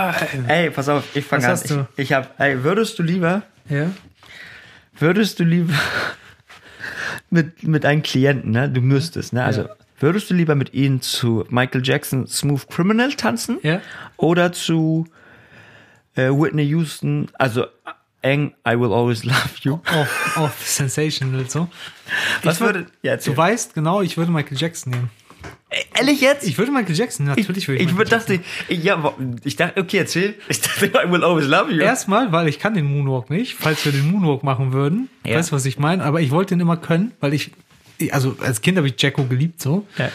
Ey, 0.49 0.71
pass 0.71 0.89
auf, 0.89 1.05
ich 1.15 1.25
fange 1.25 1.45
an. 1.45 1.51
hast 1.53 1.71
du? 1.71 1.87
Ich, 1.97 2.05
ich 2.05 2.13
hab, 2.13 2.39
ey, 2.41 2.63
würdest 2.65 2.99
du 2.99 3.03
lieber, 3.03 3.43
Ja? 3.69 3.91
würdest 4.99 5.41
du 5.41 5.45
lieber 5.45 5.75
mit, 7.31 7.63
mit 7.63 7.85
einem 7.85 8.03
Klienten, 8.03 8.51
ne, 8.53 8.69
du 8.69 8.81
müsstest, 8.81 9.33
ne, 9.33 9.45
also, 9.45 9.69
würdest 10.01 10.31
du 10.31 10.35
lieber 10.35 10.55
mit 10.55 10.75
ihnen 10.75 11.01
zu 11.01 11.45
Michael 11.49 11.83
Jackson 11.85 12.27
Smooth 12.27 12.69
Criminal 12.69 13.13
tanzen? 13.15 13.59
Ja. 13.63 13.81
Oder 14.17 14.53
zu 14.53 15.07
äh, 16.17 16.29
Whitney 16.31 16.65
Houston, 16.69 17.29
also 17.39 17.67
Eng, 18.23 18.55
I 18.67 18.79
Will 18.79 18.93
Always 18.93 19.25
Love 19.25 19.37
You? 19.63 19.81
Auf, 19.93 20.37
auf 20.37 20.67
Sensational 20.67 21.49
so. 21.49 21.69
Was 22.43 22.57
Ich 22.57 22.63
würd- 22.63 22.67
würde, 22.67 22.87
ja, 23.03 23.13
erzähl. 23.13 23.33
Du 23.35 23.37
weißt 23.37 23.75
genau, 23.75 24.01
ich 24.01 24.17
würde 24.17 24.31
Michael 24.33 24.57
Jackson 24.57 24.93
nehmen. 24.93 25.11
Ehrlich 25.97 26.21
jetzt? 26.21 26.47
Ich 26.47 26.59
würde 26.59 26.73
Michael 26.73 26.95
Jackson, 26.95 27.27
natürlich 27.27 27.69
würde 27.69 27.83
ich, 27.83 27.89
ich 27.91 27.97
würde 27.97 28.11
dachte, 28.11 28.41
ich, 28.69 28.83
ja, 28.85 29.15
ich 29.45 29.57
dachte, 29.57 29.81
okay, 29.81 29.99
erzähl. 29.99 30.35
Ich 30.49 30.61
dachte, 30.61 30.87
I 30.87 31.11
will 31.11 31.25
always 31.25 31.47
love 31.47 31.71
you. 31.73 31.81
Erstmal, 31.81 32.33
weil 32.33 32.49
ich 32.49 32.59
kann 32.59 32.75
den 32.75 32.87
Moonwalk 32.87 33.31
nicht, 33.31 33.55
falls 33.55 33.85
wir 33.85 33.93
den 33.93 34.11
Moonwalk 34.11 34.43
machen 34.43 34.73
würden. 34.73 35.09
Ja. 35.25 35.37
Weißt 35.39 35.51
du, 35.51 35.57
was 35.57 35.67
ich 35.67 35.79
meine? 35.79 36.05
Aber 36.05 36.21
ich 36.21 36.31
wollte 36.31 36.55
den 36.55 36.61
immer 36.61 36.77
können, 36.77 37.13
weil 37.21 37.35
ich, 37.35 37.51
ich- 37.99 38.13
also 38.15 38.37
als 38.41 38.61
Kind 38.61 38.77
habe 38.79 38.87
ich 38.89 38.95
Jacko 39.01 39.25
geliebt 39.25 39.61
so. 39.61 39.87
Ja. 39.99 40.11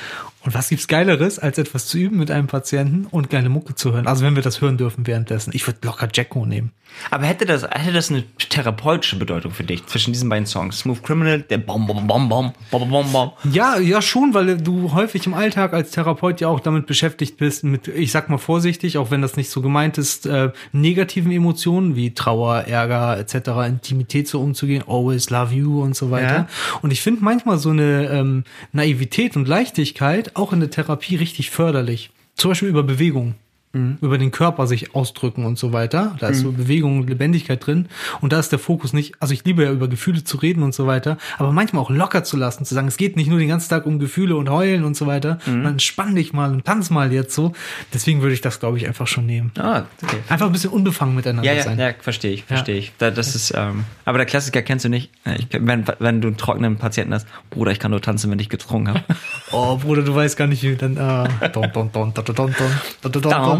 Und 0.49 0.55
was 0.55 0.69
gibt's 0.69 0.87
Geileres, 0.87 1.37
als 1.37 1.59
etwas 1.59 1.85
zu 1.85 1.99
üben 1.99 2.17
mit 2.17 2.31
einem 2.31 2.47
Patienten 2.47 3.05
und 3.05 3.29
geile 3.29 3.49
Mucke 3.49 3.75
zu 3.75 3.93
hören? 3.93 4.07
Also 4.07 4.25
wenn 4.25 4.35
wir 4.35 4.41
das 4.41 4.61
hören 4.61 4.77
dürfen 4.77 5.05
währenddessen. 5.05 5.51
Ich 5.53 5.67
würde 5.67 5.77
locker 5.83 6.07
Jacko 6.11 6.43
nehmen. 6.43 6.71
Aber 7.11 7.25
hätte 7.25 7.45
das, 7.45 7.63
hätte 7.63 7.93
das 7.93 8.09
eine 8.09 8.23
therapeutische 8.37 9.17
Bedeutung 9.17 9.51
für 9.51 9.63
dich 9.63 9.85
zwischen 9.85 10.11
diesen 10.11 10.29
beiden 10.29 10.45
Songs? 10.45 10.79
Smooth 10.79 11.03
Criminal, 11.03 11.41
der 11.41 11.59
Bom, 11.59 11.87
Bom, 11.87 12.07
Bom, 12.07 12.29
Bom, 12.29 12.53
Bom, 12.71 12.89
Bom, 12.89 13.11
Bom. 13.11 13.31
Ja, 13.51 13.77
ja 13.77 14.01
schon, 14.01 14.33
weil 14.33 14.57
du 14.57 14.91
häufig 14.93 15.25
im 15.25 15.33
Alltag 15.33 15.73
als 15.73 15.91
Therapeut 15.91 16.41
ja 16.41 16.47
auch 16.47 16.59
damit 16.59 16.87
beschäftigt 16.87 17.37
bist, 17.37 17.63
mit, 17.63 17.87
ich 17.87 18.11
sag 18.11 18.29
mal 18.29 18.37
vorsichtig, 18.37 18.97
auch 18.97 19.11
wenn 19.11 19.21
das 19.21 19.37
nicht 19.37 19.49
so 19.49 19.61
gemeint 19.61 19.97
ist, 19.97 20.25
äh, 20.25 20.51
negativen 20.71 21.31
Emotionen 21.31 21.95
wie 21.95 22.13
Trauer, 22.13 22.61
Ärger 22.61 23.17
etc., 23.19 23.49
Intimität 23.67 24.27
so 24.27 24.41
umzugehen, 24.41 24.83
always 24.87 25.29
love 25.29 25.53
you 25.53 25.81
und 25.81 25.95
so 25.95 26.11
weiter. 26.11 26.35
Ja. 26.35 26.47
Und 26.81 26.91
ich 26.91 27.01
finde 27.01 27.23
manchmal 27.23 27.59
so 27.59 27.69
eine 27.69 28.09
ähm, 28.09 28.43
Naivität 28.71 29.35
und 29.35 29.47
Leichtigkeit 29.47 30.35
auch 30.39 30.53
in 30.53 30.59
der 30.59 30.71
Therapie 30.71 31.15
richtig 31.15 31.51
förderlich. 31.51 32.11
Zum 32.35 32.51
Beispiel 32.51 32.69
über 32.69 32.83
Bewegung. 32.83 33.35
Über 33.71 34.17
den 34.17 34.31
Körper 34.31 34.65
sich 34.65 34.95
ausdrücken 34.95 35.45
und 35.45 35.59
so 35.59 35.71
weiter. 35.73 36.15
Da 36.19 36.29
ist 36.29 36.39
so 36.39 36.51
Bewegung 36.51 37.01
und 37.01 37.07
Lebendigkeit 37.07 37.63
drin. 37.63 37.87
Und 38.19 38.33
da 38.33 38.39
ist 38.39 38.51
der 38.51 38.57
Fokus 38.57 38.93
nicht, 38.93 39.13
also 39.19 39.31
ich 39.31 39.45
liebe 39.45 39.63
ja 39.63 39.71
über 39.71 39.87
Gefühle 39.87 40.23
zu 40.23 40.37
reden 40.37 40.63
und 40.63 40.73
so 40.73 40.87
weiter, 40.87 41.19
aber 41.37 41.51
manchmal 41.51 41.83
auch 41.83 41.91
locker 41.91 42.23
zu 42.23 42.35
lassen, 42.35 42.65
zu 42.65 42.73
sagen, 42.73 42.87
es 42.87 42.97
geht 42.97 43.15
nicht 43.15 43.29
nur 43.29 43.37
den 43.37 43.47
ganzen 43.47 43.69
Tag 43.69 43.85
um 43.85 43.99
Gefühle 43.99 44.35
und 44.37 44.49
Heulen 44.49 44.83
und 44.85 44.97
so 44.97 45.05
weiter, 45.05 45.37
sondern 45.45 45.79
spann 45.79 46.15
dich 46.15 46.33
mal 46.33 46.51
und 46.51 46.65
tanz 46.65 46.89
mal 46.89 47.13
jetzt 47.13 47.35
so. 47.35 47.53
Deswegen 47.93 48.21
würde 48.23 48.33
ich 48.33 48.41
das, 48.41 48.59
glaube 48.59 48.77
ich, 48.79 48.87
einfach 48.87 49.05
schon 49.05 49.27
nehmen. 49.27 49.51
Ah, 49.59 49.83
okay. 50.01 50.17
Einfach 50.29 50.47
ein 50.47 50.51
bisschen 50.51 50.71
unbefangen 50.71 51.13
miteinander 51.13 51.43
Ja, 51.51 51.55
ja, 51.55 51.63
sein. 51.63 51.77
ja, 51.77 51.93
verstehe 51.99 52.31
ich, 52.31 52.45
verstehe 52.45 52.77
ich. 52.77 52.91
Da, 52.97 53.11
das 53.11 53.35
ist, 53.35 53.53
ähm, 53.55 53.85
aber 54.03 54.17
der 54.17 54.25
Klassiker 54.25 54.63
kennst 54.63 54.85
du 54.85 54.89
nicht. 54.89 55.11
Ich, 55.37 55.47
wenn, 55.51 55.85
wenn 55.99 56.21
du 56.21 56.29
einen 56.29 56.37
trockenen 56.37 56.77
Patienten 56.77 57.13
hast, 57.13 57.27
Bruder, 57.51 57.71
ich 57.71 57.77
kann 57.77 57.91
nur 57.91 58.01
tanzen, 58.01 58.31
wenn 58.31 58.39
ich 58.39 58.49
getrunken 58.49 58.89
habe. 58.89 59.03
Oh, 59.51 59.77
Bruder, 59.77 60.01
du 60.01 60.15
weißt 60.15 60.37
gar 60.37 60.47
nicht, 60.47 60.63
wie 60.63 60.75
dann. 60.75 60.97
Äh, 60.97 61.49
don, 61.49 61.71
don, 61.71 61.91
don, 61.91 62.13
don, 62.13 62.13
don, 62.13 62.35
don, 62.35 62.55
don, 63.01 63.11
don, 63.11 63.21
don, 63.21 63.58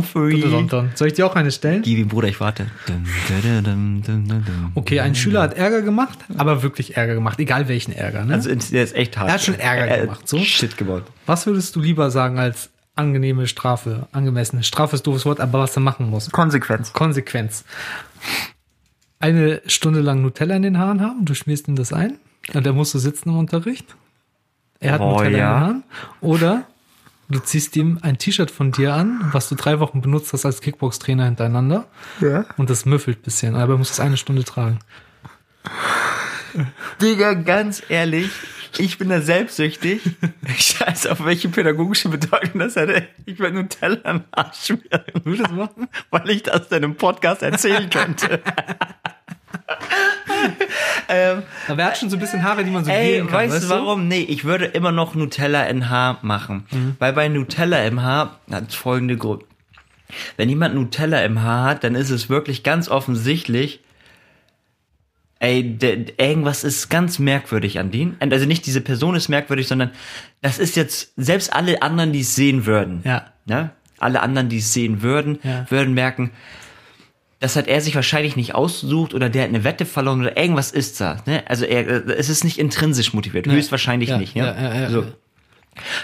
don. 0.67 0.89
Soll 0.95 1.07
ich 1.07 1.13
dir 1.13 1.25
auch 1.25 1.35
eine 1.35 1.51
stellen? 1.51 1.81
Gibi, 1.81 2.03
Bruder, 2.03 2.27
ich 2.27 2.39
warte. 2.39 2.67
Okay, 4.75 4.99
ein 4.99 5.15
Schüler 5.15 5.41
hat 5.41 5.53
Ärger 5.55 5.81
gemacht, 5.81 6.19
aber 6.37 6.63
wirklich 6.63 6.97
Ärger 6.97 7.15
gemacht, 7.15 7.39
egal 7.39 7.67
welchen 7.67 7.91
Ärger. 7.93 8.25
Ne? 8.25 8.33
Also, 8.33 8.49
der 8.53 8.83
ist 8.83 8.95
echt 8.95 9.17
hart. 9.17 9.27
Er 9.29 9.33
hat 9.35 9.41
schon 9.43 9.55
Ärger 9.59 9.87
Er- 9.87 10.01
gemacht, 10.05 10.27
so. 10.27 10.39
Shit 10.39 10.77
gebaut. 10.77 11.03
was 11.25 11.45
würdest 11.45 11.75
du 11.75 11.79
lieber 11.81 12.11
sagen 12.11 12.39
als 12.39 12.69
angenehme 12.95 13.47
Strafe, 13.47 14.07
angemessene 14.11 14.63
Strafe 14.63 14.95
ist 14.95 15.07
doofes 15.07 15.25
Wort, 15.25 15.39
aber 15.39 15.59
was 15.59 15.75
er 15.77 15.81
machen 15.81 16.09
muss? 16.09 16.29
Konsequenz. 16.31 16.91
Konsequenz. 16.93 17.63
Eine 19.19 19.61
Stunde 19.67 20.01
lang 20.01 20.21
Nutella 20.21 20.55
in 20.55 20.61
den 20.63 20.77
Haaren 20.77 21.01
haben, 21.01 21.25
du 21.25 21.33
schmierst 21.33 21.67
ihm 21.67 21.75
das 21.75 21.91
ein 21.93 22.17
und 22.53 22.65
er 22.65 22.73
musste 22.73 22.99
sitzen 22.99 23.29
im 23.29 23.37
Unterricht. 23.37 23.95
Er 24.79 24.93
hat 24.93 25.01
Oh, 25.01 25.11
Nutella 25.11 25.27
in 25.29 25.35
ja. 25.37 25.53
den 25.53 25.59
Haaren. 25.61 25.83
Oder 26.21 26.63
du 27.29 27.39
ziehst 27.39 27.75
ihm 27.75 27.99
ein 28.01 28.17
T-Shirt 28.17 28.51
von 28.51 28.71
dir 28.71 28.93
an, 28.93 29.29
was 29.31 29.49
du 29.49 29.55
drei 29.55 29.79
Wochen 29.79 30.01
benutzt 30.01 30.33
hast 30.33 30.45
als 30.45 30.61
Kickbox-Trainer 30.61 31.25
hintereinander. 31.25 31.87
Ja. 32.19 32.45
Und 32.57 32.69
das 32.69 32.85
müffelt 32.85 33.19
ein 33.19 33.23
bisschen, 33.23 33.55
aber 33.55 33.73
er 33.73 33.77
muss 33.77 33.91
es 33.91 33.99
eine 33.99 34.17
Stunde 34.17 34.43
tragen. 34.43 34.79
Digga, 37.01 37.33
ganz 37.35 37.83
ehrlich, 37.89 38.31
ich 38.77 38.97
bin 38.97 39.09
da 39.09 39.21
selbstsüchtig. 39.21 40.01
Ich 40.47 40.79
weiß, 40.79 41.07
auf 41.07 41.23
welche 41.23 41.49
pädagogische 41.49 42.09
Bedeutung 42.09 42.59
das 42.59 42.75
hätte. 42.75 43.07
Ich 43.25 43.39
würde 43.39 43.55
Nutella 43.55 44.09
im 44.09 44.23
Arsch 44.31 44.65
schmieren. 44.65 45.03
Würdest 45.23 45.25
du 45.25 45.43
das 45.43 45.51
machen? 45.51 45.87
Weil 46.09 46.29
ich 46.31 46.43
das 46.43 46.67
in 46.67 46.77
einem 46.77 46.95
Podcast 46.95 47.43
erzählen 47.43 47.89
könnte. 47.89 48.41
ähm, 51.09 51.43
Aber 51.67 51.81
er 51.81 51.87
hat 51.89 51.97
schon 51.97 52.09
so 52.09 52.17
ein 52.17 52.19
bisschen 52.19 52.43
Haare, 52.43 52.63
die 52.63 52.71
man 52.71 52.85
so 52.85 52.91
ey, 52.91 53.13
gehen 53.13 53.27
kann. 53.27 53.35
weißt, 53.35 53.53
weißt 53.55 53.65
du 53.65 53.69
warum? 53.69 54.07
Nee, 54.07 54.21
ich 54.21 54.43
würde 54.45 54.65
immer 54.65 54.91
noch 54.91 55.15
Nutella 55.15 55.63
in 55.65 55.89
Haar 55.89 56.19
machen. 56.21 56.65
Weil 56.99 57.13
bei 57.13 57.27
Nutella 57.27 57.83
im 57.83 58.01
Haar 58.01 58.39
hat 58.51 58.73
folgende 58.73 59.17
Grund. 59.17 59.43
Wenn 60.37 60.49
jemand 60.49 60.75
Nutella 60.75 61.21
im 61.23 61.41
Haar 61.41 61.65
hat, 61.69 61.83
dann 61.83 61.95
ist 61.95 62.09
es 62.09 62.29
wirklich 62.29 62.63
ganz 62.63 62.89
offensichtlich, 62.89 63.79
ey, 65.39 65.77
irgendwas 66.17 66.63
ist 66.63 66.89
ganz 66.89 67.19
merkwürdig 67.19 67.79
an 67.79 67.91
denen. 67.91 68.17
Also 68.19 68.45
nicht 68.45 68.65
diese 68.65 68.81
Person 68.81 69.15
ist 69.15 69.29
merkwürdig, 69.29 69.67
sondern 69.67 69.91
das 70.41 70.57
ist 70.59 70.75
jetzt, 70.75 71.13
selbst 71.15 71.53
alle 71.53 71.81
anderen, 71.81 72.11
die 72.11 72.21
es 72.21 72.35
sehen 72.35 72.65
würden, 72.65 73.01
Ja. 73.05 73.25
ne? 73.45 73.69
alle 73.99 74.21
anderen, 74.21 74.49
die 74.49 74.57
es 74.59 74.73
sehen 74.73 75.01
würden, 75.01 75.39
Ja. 75.43 75.65
würden 75.69 75.93
merken, 75.93 76.31
das 77.39 77.55
hat 77.55 77.67
er 77.67 77.79
sich 77.81 77.95
wahrscheinlich 77.95 78.35
nicht 78.35 78.53
ausgesucht 78.55 79.13
oder 79.13 79.29
der 79.29 79.43
hat 79.43 79.49
eine 79.49 79.63
Wette 79.63 79.85
verloren 79.85 80.21
oder 80.21 80.37
irgendwas 80.37 80.71
ist 80.71 80.99
da. 80.99 81.17
Ne? 81.25 81.43
Also 81.47 81.65
er, 81.65 81.87
äh, 81.87 82.13
es 82.13 82.29
ist 82.29 82.43
nicht 82.43 82.57
intrinsisch 82.59 83.13
motiviert, 83.13 83.47
höchstwahrscheinlich 83.47 84.09
Ja, 84.09 84.17
nicht. 84.17 84.35
Ja? 84.35 84.45
ja, 84.45 84.61
ja, 84.61 84.81
ja, 84.81 84.89
so. 84.89 85.05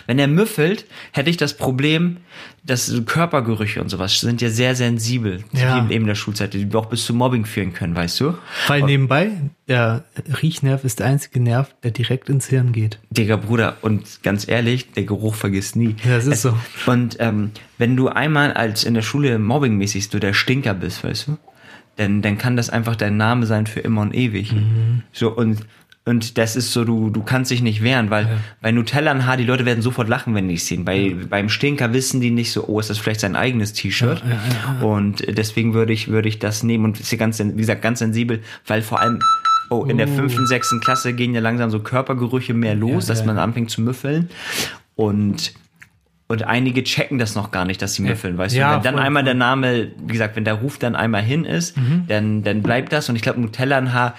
Wenn 0.08 0.20
er 0.20 0.28
müffelt, 0.28 0.86
hätte 1.12 1.30
ich 1.30 1.36
das 1.38 1.58
Problem, 1.58 2.18
dass 2.64 2.94
Körpergerüche 3.06 3.82
und 3.82 3.90
sowas 3.90 4.20
sind 4.22 4.42
ja 4.42 4.50
sehr 4.50 4.74
sensibel 4.74 5.44
Ja. 5.52 5.78
eben 5.80 5.90
in 5.92 6.06
der 6.08 6.16
Schulzeit, 6.16 6.54
die 6.54 6.68
auch 6.74 6.86
bis 6.86 7.06
zu 7.06 7.14
Mobbing 7.14 7.46
führen 7.46 7.74
können, 7.74 7.96
weißt 7.96 8.20
du? 8.22 8.36
Weil 8.68 8.84
nebenbei, 8.84 9.32
der 9.68 10.06
Riechnerv 10.42 10.84
ist 10.86 11.00
der 11.00 11.08
einzige 11.08 11.40
Nerv, 11.42 11.76
der 11.84 11.92
direkt 11.92 12.30
ins 12.30 12.48
Hirn 12.48 12.72
geht. 12.72 13.00
Digga, 13.10 13.36
Bruder, 13.36 13.78
und 13.82 14.24
ganz 14.24 14.48
ehrlich, 14.48 14.92
der 14.94 15.04
Geruch 15.04 15.36
vergisst 15.36 15.76
nie. 15.76 15.96
Ja, 16.06 16.16
das 16.16 16.26
ist 16.26 16.34
Es- 16.34 16.42
so. 16.44 16.58
Und 16.86 17.18
ähm, 17.20 17.52
wenn 17.78 17.96
du 17.98 18.08
einmal 18.08 18.54
als 18.54 18.84
in 18.86 18.94
der 18.94 19.02
Schule 19.02 19.38
mobbingmäßig 19.40 20.10
so 20.10 20.20
der 20.20 20.34
Stinker 20.34 20.74
bist, 20.74 21.04
weißt 21.04 21.28
du, 21.28 21.38
dann, 21.98 22.22
dann 22.22 22.38
kann 22.38 22.56
das 22.58 22.70
einfach 22.70 22.96
dein 22.96 23.18
Name 23.18 23.46
sein 23.46 23.68
für 23.68 23.80
immer 23.82 24.02
und 24.02 24.14
ewig. 24.16 24.52
Mhm. 24.54 25.04
So, 25.14 25.30
und, 25.32 25.60
und 26.08 26.38
das 26.38 26.56
ist 26.56 26.72
so, 26.72 26.86
du, 26.86 27.10
du 27.10 27.24
kannst 27.24 27.50
dich 27.50 27.62
nicht 27.64 27.82
wehren, 27.82 28.10
weil 28.12 28.28
bei 28.62 28.72
Nutella 28.72 29.12
und 29.12 29.26
Haar, 29.26 29.38
die 29.38 29.44
Leute 29.44 29.66
werden 29.66 29.82
sofort 29.82 30.08
lachen, 30.08 30.36
wenn 30.36 30.48
die 30.48 30.54
es 30.56 30.68
sehen. 30.68 30.86
Bei, 30.86 31.16
beim 31.30 31.50
Stinker 31.50 31.94
wissen 31.94 32.22
die 32.22 32.30
nicht 32.32 32.52
so, 32.52 32.68
oh, 32.68 32.80
ist 32.80 32.90
das 32.92 33.00
vielleicht 33.00 33.22
sein 33.22 33.36
eigenes 33.36 33.74
T-Shirt? 33.74 34.22
Ja, 34.24 34.30
ja, 34.32 34.82
ja, 34.82 34.86
Und 34.86 35.24
deswegen 35.38 35.74
würde 35.74 35.94
ich, 35.94 36.08
würde 36.10 36.30
ich 36.30 36.38
das 36.38 36.62
nehmen 36.62 36.86
und 36.86 37.00
ist 37.00 37.10
hier 37.10 37.18
ganz, 37.18 37.40
wie 37.40 37.52
gesagt, 37.56 37.82
ganz 37.82 38.00
sensibel, 38.00 38.42
weil 38.68 38.84
vor 38.84 39.00
allem, 39.02 39.20
oh, 39.72 39.84
in 39.86 39.98
der 39.98 40.08
fünften, 40.08 40.46
sechsten 40.46 40.80
Klasse 40.80 41.14
gehen 41.14 41.34
ja 41.34 41.42
langsam 41.42 41.72
so 41.72 41.80
Körpergerüche 41.80 42.54
mehr 42.54 42.76
los, 42.76 43.08
Ja, 43.08 43.14
dass 43.14 43.22
ja. 43.22 43.26
man 43.26 43.40
anfängt 43.40 43.72
zu 43.72 43.82
müffeln. 43.82 44.30
Und, 44.96 45.54
und 46.28 46.44
einige 46.44 46.84
checken 46.84 47.18
das 47.18 47.34
noch 47.34 47.50
gar 47.50 47.66
nicht, 47.66 47.82
dass 47.82 47.96
sie 47.96 48.04
müffeln, 48.04 48.38
weißt 48.38 48.56
Ja, 48.56 48.78
du? 48.78 48.84
Wenn 48.84 48.94
dann 48.96 49.00
einmal 49.04 49.24
der 49.24 49.34
Name, 49.34 49.88
wie 50.06 50.14
gesagt, 50.14 50.36
wenn 50.36 50.46
der 50.46 50.54
Ruf 50.54 50.78
dann 50.78 50.96
einmal 50.96 51.24
hin 51.24 51.46
ist, 51.46 51.76
Mhm. 51.78 52.04
dann, 52.08 52.44
dann 52.44 52.62
bleibt 52.62 52.94
das. 52.94 53.10
Und 53.10 53.16
ich 53.16 53.24
glaube, 53.24 53.42
Nutella 53.42 53.78
ein 53.80 53.92
Haar, 53.92 54.14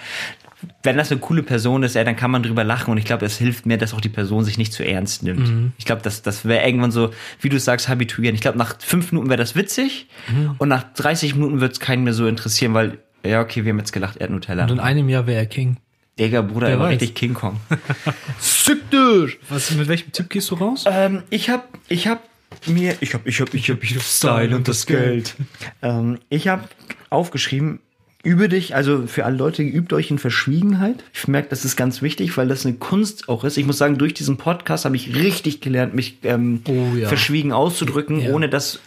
wenn 0.83 0.97
das 0.97 1.11
eine 1.11 1.19
coole 1.19 1.43
Person 1.43 1.83
ist, 1.83 1.95
ja, 1.95 2.03
dann 2.03 2.15
kann 2.15 2.31
man 2.31 2.43
drüber 2.43 2.63
lachen 2.63 2.91
und 2.91 2.97
ich 2.97 3.05
glaube, 3.05 3.25
es 3.25 3.37
hilft 3.37 3.65
mir, 3.65 3.77
dass 3.77 3.93
auch 3.93 4.01
die 4.01 4.09
Person 4.09 4.43
sich 4.43 4.57
nicht 4.57 4.73
zu 4.73 4.85
ernst 4.85 5.23
nimmt. 5.23 5.47
Mhm. 5.47 5.71
Ich 5.77 5.85
glaube, 5.85 6.01
das, 6.01 6.21
das 6.21 6.45
wäre 6.45 6.65
irgendwann 6.65 6.91
so, 6.91 7.11
wie 7.41 7.49
du 7.49 7.59
sagst, 7.59 7.89
habituieren. 7.89 8.35
Ich 8.35 8.41
glaube, 8.41 8.57
nach 8.57 8.75
fünf 8.79 9.11
Minuten 9.11 9.29
wäre 9.29 9.37
das 9.37 9.55
witzig 9.55 10.07
Mhm. 10.29 10.55
und 10.57 10.69
nach 10.69 10.83
30 10.93 11.35
Minuten 11.35 11.59
wird 11.61 11.73
es 11.73 11.79
keinen 11.79 12.03
mehr 12.03 12.13
so 12.13 12.27
interessieren, 12.27 12.73
weil, 12.73 12.97
ja, 13.25 13.41
okay, 13.41 13.63
wir 13.65 13.71
haben 13.71 13.79
jetzt 13.79 13.91
gelacht, 13.93 14.17
er 14.17 14.25
hat 14.25 14.31
Nutella. 14.31 14.63
Und 14.63 14.71
in 14.71 14.79
einem 14.79 15.09
Jahr 15.09 15.27
wäre 15.27 15.39
er 15.39 15.45
King. 15.45 15.77
Digga, 16.19 16.41
Bruder, 16.41 16.69
er 16.69 16.79
war 16.79 16.89
richtig 16.89 17.13
King 17.13 17.33
Kong. 17.35 17.59
Sick 18.39 18.89
dich! 18.89 19.37
Was, 19.49 19.69
mit 19.71 19.87
welchem 19.87 20.11
Tipp 20.11 20.29
gehst 20.29 20.49
du 20.51 20.55
raus? 20.55 20.85
ähm, 20.87 21.23
ich 21.29 21.49
hab, 21.49 21.67
ich 21.89 22.07
hab 22.07 22.23
mir, 22.65 22.95
ich 23.01 23.13
hab, 23.13 23.27
ich 23.27 23.39
hab, 23.39 23.53
ich 23.53 23.69
hab, 23.69 23.83
ich 23.83 23.95
hab 23.95 24.01
Style 24.01 24.55
und 24.55 24.67
das 24.67 24.85
Geld. 24.85 25.35
Ähm, 25.83 26.17
ich 26.29 26.47
hab 26.47 26.69
aufgeschrieben, 27.11 27.79
übe 28.23 28.49
dich, 28.49 28.75
also 28.75 29.07
für 29.07 29.25
alle 29.25 29.37
Leute, 29.37 29.63
übt 29.63 29.95
euch 29.95 30.11
in 30.11 30.19
Verschwiegenheit. 30.19 31.03
Ich 31.13 31.27
merke, 31.27 31.49
das 31.49 31.63
ist 31.65 31.75
ganz 31.75 32.01
wichtig, 32.01 32.35
weil 32.37 32.47
das 32.47 32.65
eine 32.65 32.75
Kunst 32.75 33.29
auch 33.29 33.43
ist. 33.43 33.57
Ich 33.57 33.65
muss 33.65 33.77
sagen, 33.77 33.97
durch 33.97 34.13
diesen 34.13 34.37
Podcast 34.37 34.85
habe 34.85 34.95
ich 34.95 35.15
richtig 35.15 35.61
gelernt, 35.61 35.93
mich 35.93 36.17
ähm, 36.23 36.61
Oh 36.67 36.95
ja. 36.97 37.07
verschwiegen 37.07 37.51
auszudrücken, 37.53 38.19
Ja. 38.19 38.31
ohne 38.33 38.49
das 38.49 38.79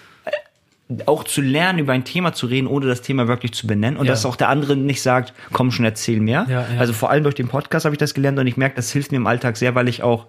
äh, 0.89 0.97
auch 1.07 1.25
zu 1.25 1.41
lernen, 1.41 1.79
über 1.79 1.93
ein 1.93 2.05
Thema 2.05 2.33
zu 2.33 2.47
reden, 2.47 2.67
ohne 2.67 2.87
das 2.87 3.01
Thema 3.03 3.29
wirklich 3.29 3.53
zu 3.53 3.67
benennen. 3.67 3.97
Und 3.99 4.07
Ja. 4.07 4.13
dass 4.13 4.27
auch 4.27 4.37
der 4.37 4.49
andere 4.49 4.77
nicht 4.77 5.01
sagt, 5.01 5.33
komm 5.53 5.71
schon, 5.71 5.85
erzähl 5.85 6.21
mehr. 6.21 6.47
Ja, 6.49 6.61
ja. 6.63 6.81
Also 6.81 6.93
vor 6.93 7.11
allem 7.11 7.23
durch 7.23 7.37
den 7.37 7.49
Podcast 7.49 7.85
habe 7.87 7.95
ich 7.95 7.99
das 8.01 8.13
gelernt 8.15 8.39
und 8.39 8.47
ich 8.47 8.57
merke, 8.57 8.77
das 8.77 8.91
hilft 8.91 9.11
mir 9.13 9.17
im 9.19 9.27
Alltag 9.27 9.57
sehr, 9.57 9.75
weil 9.75 9.89
ich 9.89 10.03
auch 10.03 10.27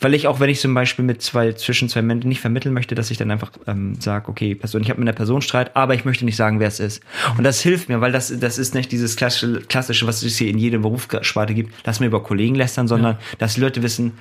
weil 0.00 0.14
ich 0.14 0.26
auch, 0.26 0.40
wenn 0.40 0.50
ich 0.50 0.60
zum 0.60 0.74
Beispiel 0.74 1.04
mit 1.04 1.22
zwei, 1.22 1.52
zwischen 1.52 1.88
zwei 1.88 2.02
Menschen 2.02 2.28
nicht 2.28 2.40
vermitteln 2.40 2.74
möchte, 2.74 2.94
dass 2.94 3.10
ich 3.10 3.16
dann 3.16 3.30
einfach 3.30 3.52
ähm, 3.66 3.96
sage, 4.00 4.28
okay, 4.28 4.54
Person, 4.54 4.82
ich 4.82 4.90
habe 4.90 5.00
mit 5.00 5.08
einer 5.08 5.16
Person 5.16 5.42
Streit, 5.42 5.74
aber 5.76 5.94
ich 5.94 6.04
möchte 6.04 6.24
nicht 6.24 6.36
sagen, 6.36 6.60
wer 6.60 6.68
es 6.68 6.80
ist. 6.80 7.02
Und 7.36 7.44
das 7.44 7.60
hilft 7.60 7.88
mir, 7.88 8.00
weil 8.00 8.12
das, 8.12 8.32
das 8.38 8.58
ist 8.58 8.74
nicht 8.74 8.92
dieses 8.92 9.16
klassische, 9.16 9.60
klassische, 9.62 10.06
was 10.06 10.22
es 10.22 10.36
hier 10.36 10.48
in 10.48 10.58
jedem 10.58 10.82
Berufssparte 10.82 11.54
gibt, 11.54 11.74
dass 11.86 12.00
wir 12.00 12.06
über 12.06 12.22
Kollegen 12.22 12.54
lästern, 12.54 12.88
sondern 12.88 13.16
dass 13.38 13.54
die 13.54 13.60
Leute 13.60 13.82
wissen, 13.82 14.12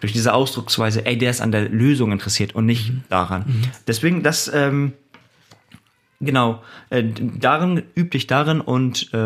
durch 0.00 0.12
diese 0.12 0.34
Ausdrucksweise, 0.34 1.06
ey, 1.06 1.16
der 1.16 1.30
ist 1.30 1.40
an 1.40 1.50
der 1.50 1.68
Lösung 1.68 2.12
interessiert 2.12 2.54
und 2.54 2.66
nicht 2.66 2.92
daran. 3.08 3.44
Deswegen, 3.86 4.22
das, 4.22 4.50
ähm, 4.52 4.92
Genau, 6.24 6.62
äh, 6.90 7.02
darin 7.38 7.82
üb 7.96 8.10
dich 8.10 8.26
darin 8.26 8.60
und 8.60 9.12
äh, 9.12 9.16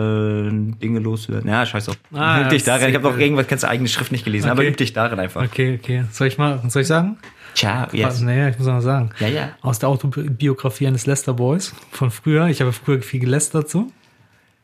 Dinge 0.50 0.98
loswerden. 1.00 1.48
Ja, 1.48 1.64
scheiß 1.66 1.88
auf. 1.88 1.96
Ah, 2.12 2.42
üb 2.42 2.50
dich 2.50 2.64
darin. 2.64 2.88
Ich 2.88 2.94
habe 2.94 3.08
noch 3.08 3.18
irgendwas, 3.18 3.46
kannst 3.46 3.64
du 3.64 3.68
eigene 3.68 3.88
Schrift 3.88 4.12
nicht 4.12 4.24
gelesen, 4.24 4.50
aber 4.50 4.60
Okay. 4.60 4.70
üb 4.70 4.76
dich 4.76 4.92
darin 4.92 5.18
einfach. 5.20 5.42
Okay, 5.44 5.78
okay. 5.82 6.04
Soll 6.12 6.28
ich 6.28 6.38
mal, 6.38 6.60
soll 6.68 6.82
ich 6.82 6.88
sagen? 6.88 7.16
Ciao, 7.54 7.88
yes. 7.92 8.20
Naja, 8.20 8.48
ich 8.50 8.58
muss 8.58 8.66
noch 8.68 8.80
sagen. 8.80 9.10
Ja, 9.18 9.26
ja. 9.28 9.48
Aus 9.62 9.78
der 9.78 9.88
Autobiografie 9.88 10.86
eines 10.86 11.06
Lester 11.06 11.34
Boys 11.34 11.74
von 11.90 12.10
früher. 12.10 12.46
Ich 12.48 12.60
habe 12.60 12.72
früher 12.72 13.02
viel 13.02 13.20
gelästert 13.20 13.68
so. 13.68 13.90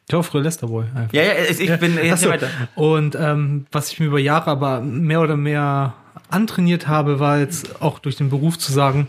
Ich 0.06 0.14
war 0.14 0.22
früher 0.22 0.42
Lester 0.42 0.66
Boy. 0.68 0.84
Einfach. 0.94 1.12
Ja, 1.12 1.22
ja, 1.22 1.32
ich 1.48 1.80
bin 1.80 1.96
jetzt 2.02 2.22
so. 2.22 2.28
weiter. 2.28 2.48
Und 2.74 3.16
ähm, 3.18 3.66
was 3.72 3.90
ich 3.90 3.98
mir 4.00 4.06
über 4.06 4.18
Jahre 4.20 4.50
aber 4.50 4.80
mehr 4.80 5.22
oder 5.22 5.36
mehr 5.36 5.94
antrainiert 6.30 6.86
habe, 6.86 7.20
war 7.20 7.38
jetzt 7.38 7.80
auch 7.80 7.98
durch 7.98 8.16
den 8.16 8.28
Beruf 8.28 8.58
zu 8.58 8.70
sagen, 8.70 9.08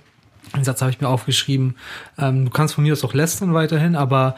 den 0.55 0.63
Satz 0.63 0.81
habe 0.81 0.91
ich 0.91 0.99
mir 1.01 1.07
aufgeschrieben, 1.07 1.75
ähm, 2.17 2.45
du 2.45 2.51
kannst 2.51 2.75
von 2.75 2.83
mir 2.83 2.93
aus 2.93 3.03
auch 3.03 3.13
lästern 3.13 3.53
weiterhin, 3.53 3.95
aber 3.95 4.35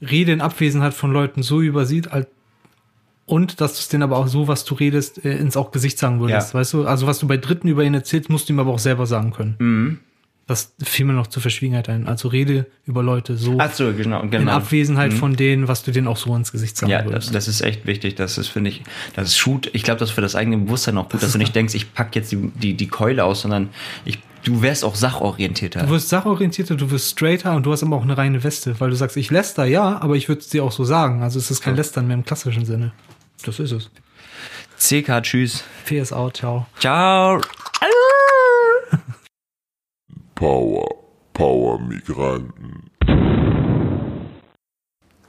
rede 0.00 0.32
in 0.32 0.40
Abwesenheit 0.40 0.94
von 0.94 1.12
Leuten 1.12 1.42
so 1.42 1.60
übersieht, 1.60 2.10
als 2.12 2.26
und 3.28 3.60
dass 3.60 3.72
du 3.74 3.78
es 3.80 3.88
denen 3.88 4.04
aber 4.04 4.18
auch 4.18 4.28
so, 4.28 4.46
was 4.46 4.64
du 4.64 4.74
redest, 4.76 5.24
äh, 5.24 5.36
ins 5.36 5.56
auch 5.56 5.72
Gesicht 5.72 5.98
sagen 5.98 6.20
würdest, 6.20 6.54
Ja. 6.54 6.60
weißt 6.60 6.74
du? 6.74 6.86
Also 6.86 7.08
was 7.08 7.18
du 7.18 7.26
bei 7.26 7.36
Dritten 7.36 7.66
über 7.66 7.82
ihn 7.82 7.92
erzählst, 7.94 8.30
musst 8.30 8.48
du 8.48 8.52
ihm 8.52 8.60
aber 8.60 8.70
auch 8.70 8.78
selber 8.78 9.04
sagen 9.06 9.32
können. 9.32 9.56
Mhm. 9.58 9.98
Das 10.46 10.74
fiel 10.80 11.06
mir 11.06 11.12
noch 11.12 11.26
zur 11.26 11.42
Verschwiegenheit 11.42 11.88
ein. 11.88 12.06
Also 12.06 12.28
rede 12.28 12.66
über 12.84 13.02
Leute 13.02 13.36
so 13.36 13.56
Ach 13.58 13.72
so, 13.72 13.92
genau, 13.92 14.22
in 14.22 14.30
genau. 14.30 14.52
Abwesenheit 14.52 15.12
von 15.12 15.34
denen, 15.34 15.66
was 15.66 15.82
du 15.82 15.90
denen 15.90 16.06
auch 16.06 16.16
so 16.18 16.36
ins 16.36 16.52
Gesicht 16.52 16.76
sagen 16.76 16.92
Ja, 16.92 17.02
das, 17.02 17.10
würdest. 17.10 17.34
das 17.34 17.48
ist 17.48 17.62
echt 17.62 17.84
wichtig. 17.84 18.14
Das 18.14 18.38
ist, 18.38 18.46
finde 18.46 18.70
ich, 18.70 18.84
das 19.16 19.30
ist 19.30 19.38
Shoot. 19.38 19.70
Ich 19.72 19.82
glaube, 19.82 19.98
das 19.98 20.10
ist 20.10 20.14
für 20.14 20.20
das 20.20 20.36
eigene 20.36 20.58
Bewusstsein 20.58 20.96
auch 20.96 21.08
gut, 21.08 21.20
dass 21.20 21.32
du 21.32 21.38
nicht 21.38 21.52
denkst, 21.56 21.74
ich 21.74 21.92
pack 21.94 22.14
jetzt 22.14 22.30
die, 22.30 22.36
die, 22.54 22.74
die 22.74 22.86
Keule 22.86 23.24
aus, 23.24 23.40
sondern 23.42 23.70
ich, 24.04 24.20
du 24.46 24.62
wärst 24.62 24.84
auch 24.84 24.94
sachorientierter. 24.94 25.82
Du 25.82 25.90
wirst 25.90 26.08
sachorientierter, 26.08 26.76
du 26.76 26.90
wirst 26.90 27.10
straighter 27.10 27.56
und 27.56 27.66
du 27.66 27.72
hast 27.72 27.82
aber 27.82 27.96
auch 27.96 28.02
eine 28.02 28.16
reine 28.16 28.44
Weste, 28.44 28.78
weil 28.80 28.90
du 28.90 28.96
sagst, 28.96 29.16
ich 29.16 29.30
läster, 29.30 29.64
ja, 29.64 30.00
aber 30.00 30.14
ich 30.14 30.28
würde 30.28 30.40
es 30.40 30.48
dir 30.48 30.62
auch 30.62 30.72
so 30.72 30.84
sagen. 30.84 31.22
Also 31.22 31.38
es 31.38 31.50
ist 31.50 31.62
kein 31.62 31.74
Lästern 31.76 32.06
mehr 32.06 32.16
im 32.16 32.24
klassischen 32.24 32.64
Sinne. 32.64 32.92
Das 33.44 33.58
ist 33.58 33.72
es. 33.72 33.90
CK, 34.78 35.22
tschüss. 35.22 35.64
PS 35.84 36.12
out, 36.12 36.36
ciao. 36.36 36.66
Ciao. 36.78 37.40
Power, 40.36 40.86
Power 41.32 41.80
Migranten. 41.80 42.90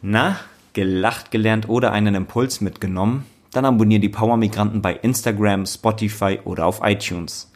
Na, 0.01 0.39
gelacht 0.73 1.31
gelernt 1.31 1.67
oder 1.69 1.91
einen 1.91 2.13
Impuls 2.13 2.61
mitgenommen? 2.61 3.25
Dann 3.51 3.65
abonniere 3.65 4.01
die 4.01 4.09
Power 4.09 4.37
Migranten 4.37 4.83
bei 4.83 4.93
Instagram, 4.93 5.65
Spotify 5.65 6.39
oder 6.43 6.67
auf 6.67 6.81
iTunes. 6.83 7.51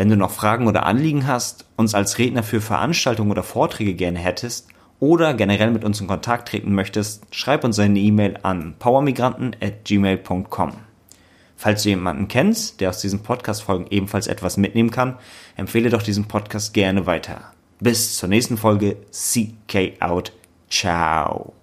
Wenn 0.00 0.08
du 0.08 0.16
noch 0.16 0.30
Fragen 0.30 0.66
oder 0.66 0.86
Anliegen 0.86 1.26
hast, 1.26 1.66
uns 1.76 1.94
als 1.94 2.16
Redner 2.16 2.42
für 2.42 2.62
Veranstaltungen 2.62 3.30
oder 3.30 3.42
Vorträge 3.42 3.92
gerne 3.92 4.18
hättest 4.18 4.68
oder 4.98 5.34
generell 5.34 5.70
mit 5.70 5.84
uns 5.84 6.00
in 6.00 6.06
Kontakt 6.06 6.48
treten 6.48 6.74
möchtest, 6.74 7.26
schreib 7.34 7.64
uns 7.64 7.78
eine 7.78 7.98
E-Mail 7.98 8.38
an 8.42 8.76
powermigranten@gmail.com. 8.78 10.72
Falls 11.54 11.82
du 11.82 11.90
jemanden 11.90 12.28
kennst, 12.28 12.80
der 12.80 12.88
aus 12.88 13.02
diesen 13.02 13.22
Podcast-Folgen 13.22 13.88
ebenfalls 13.90 14.26
etwas 14.26 14.56
mitnehmen 14.56 14.90
kann, 14.90 15.18
empfehle 15.56 15.90
doch 15.90 16.02
diesen 16.02 16.24
Podcast 16.24 16.72
gerne 16.72 17.04
weiter. 17.04 17.52
Bis 17.80 18.16
zur 18.16 18.30
nächsten 18.30 18.56
Folge. 18.56 18.96
CK 19.10 20.00
out. 20.00 20.32
Ciao. 20.70 21.59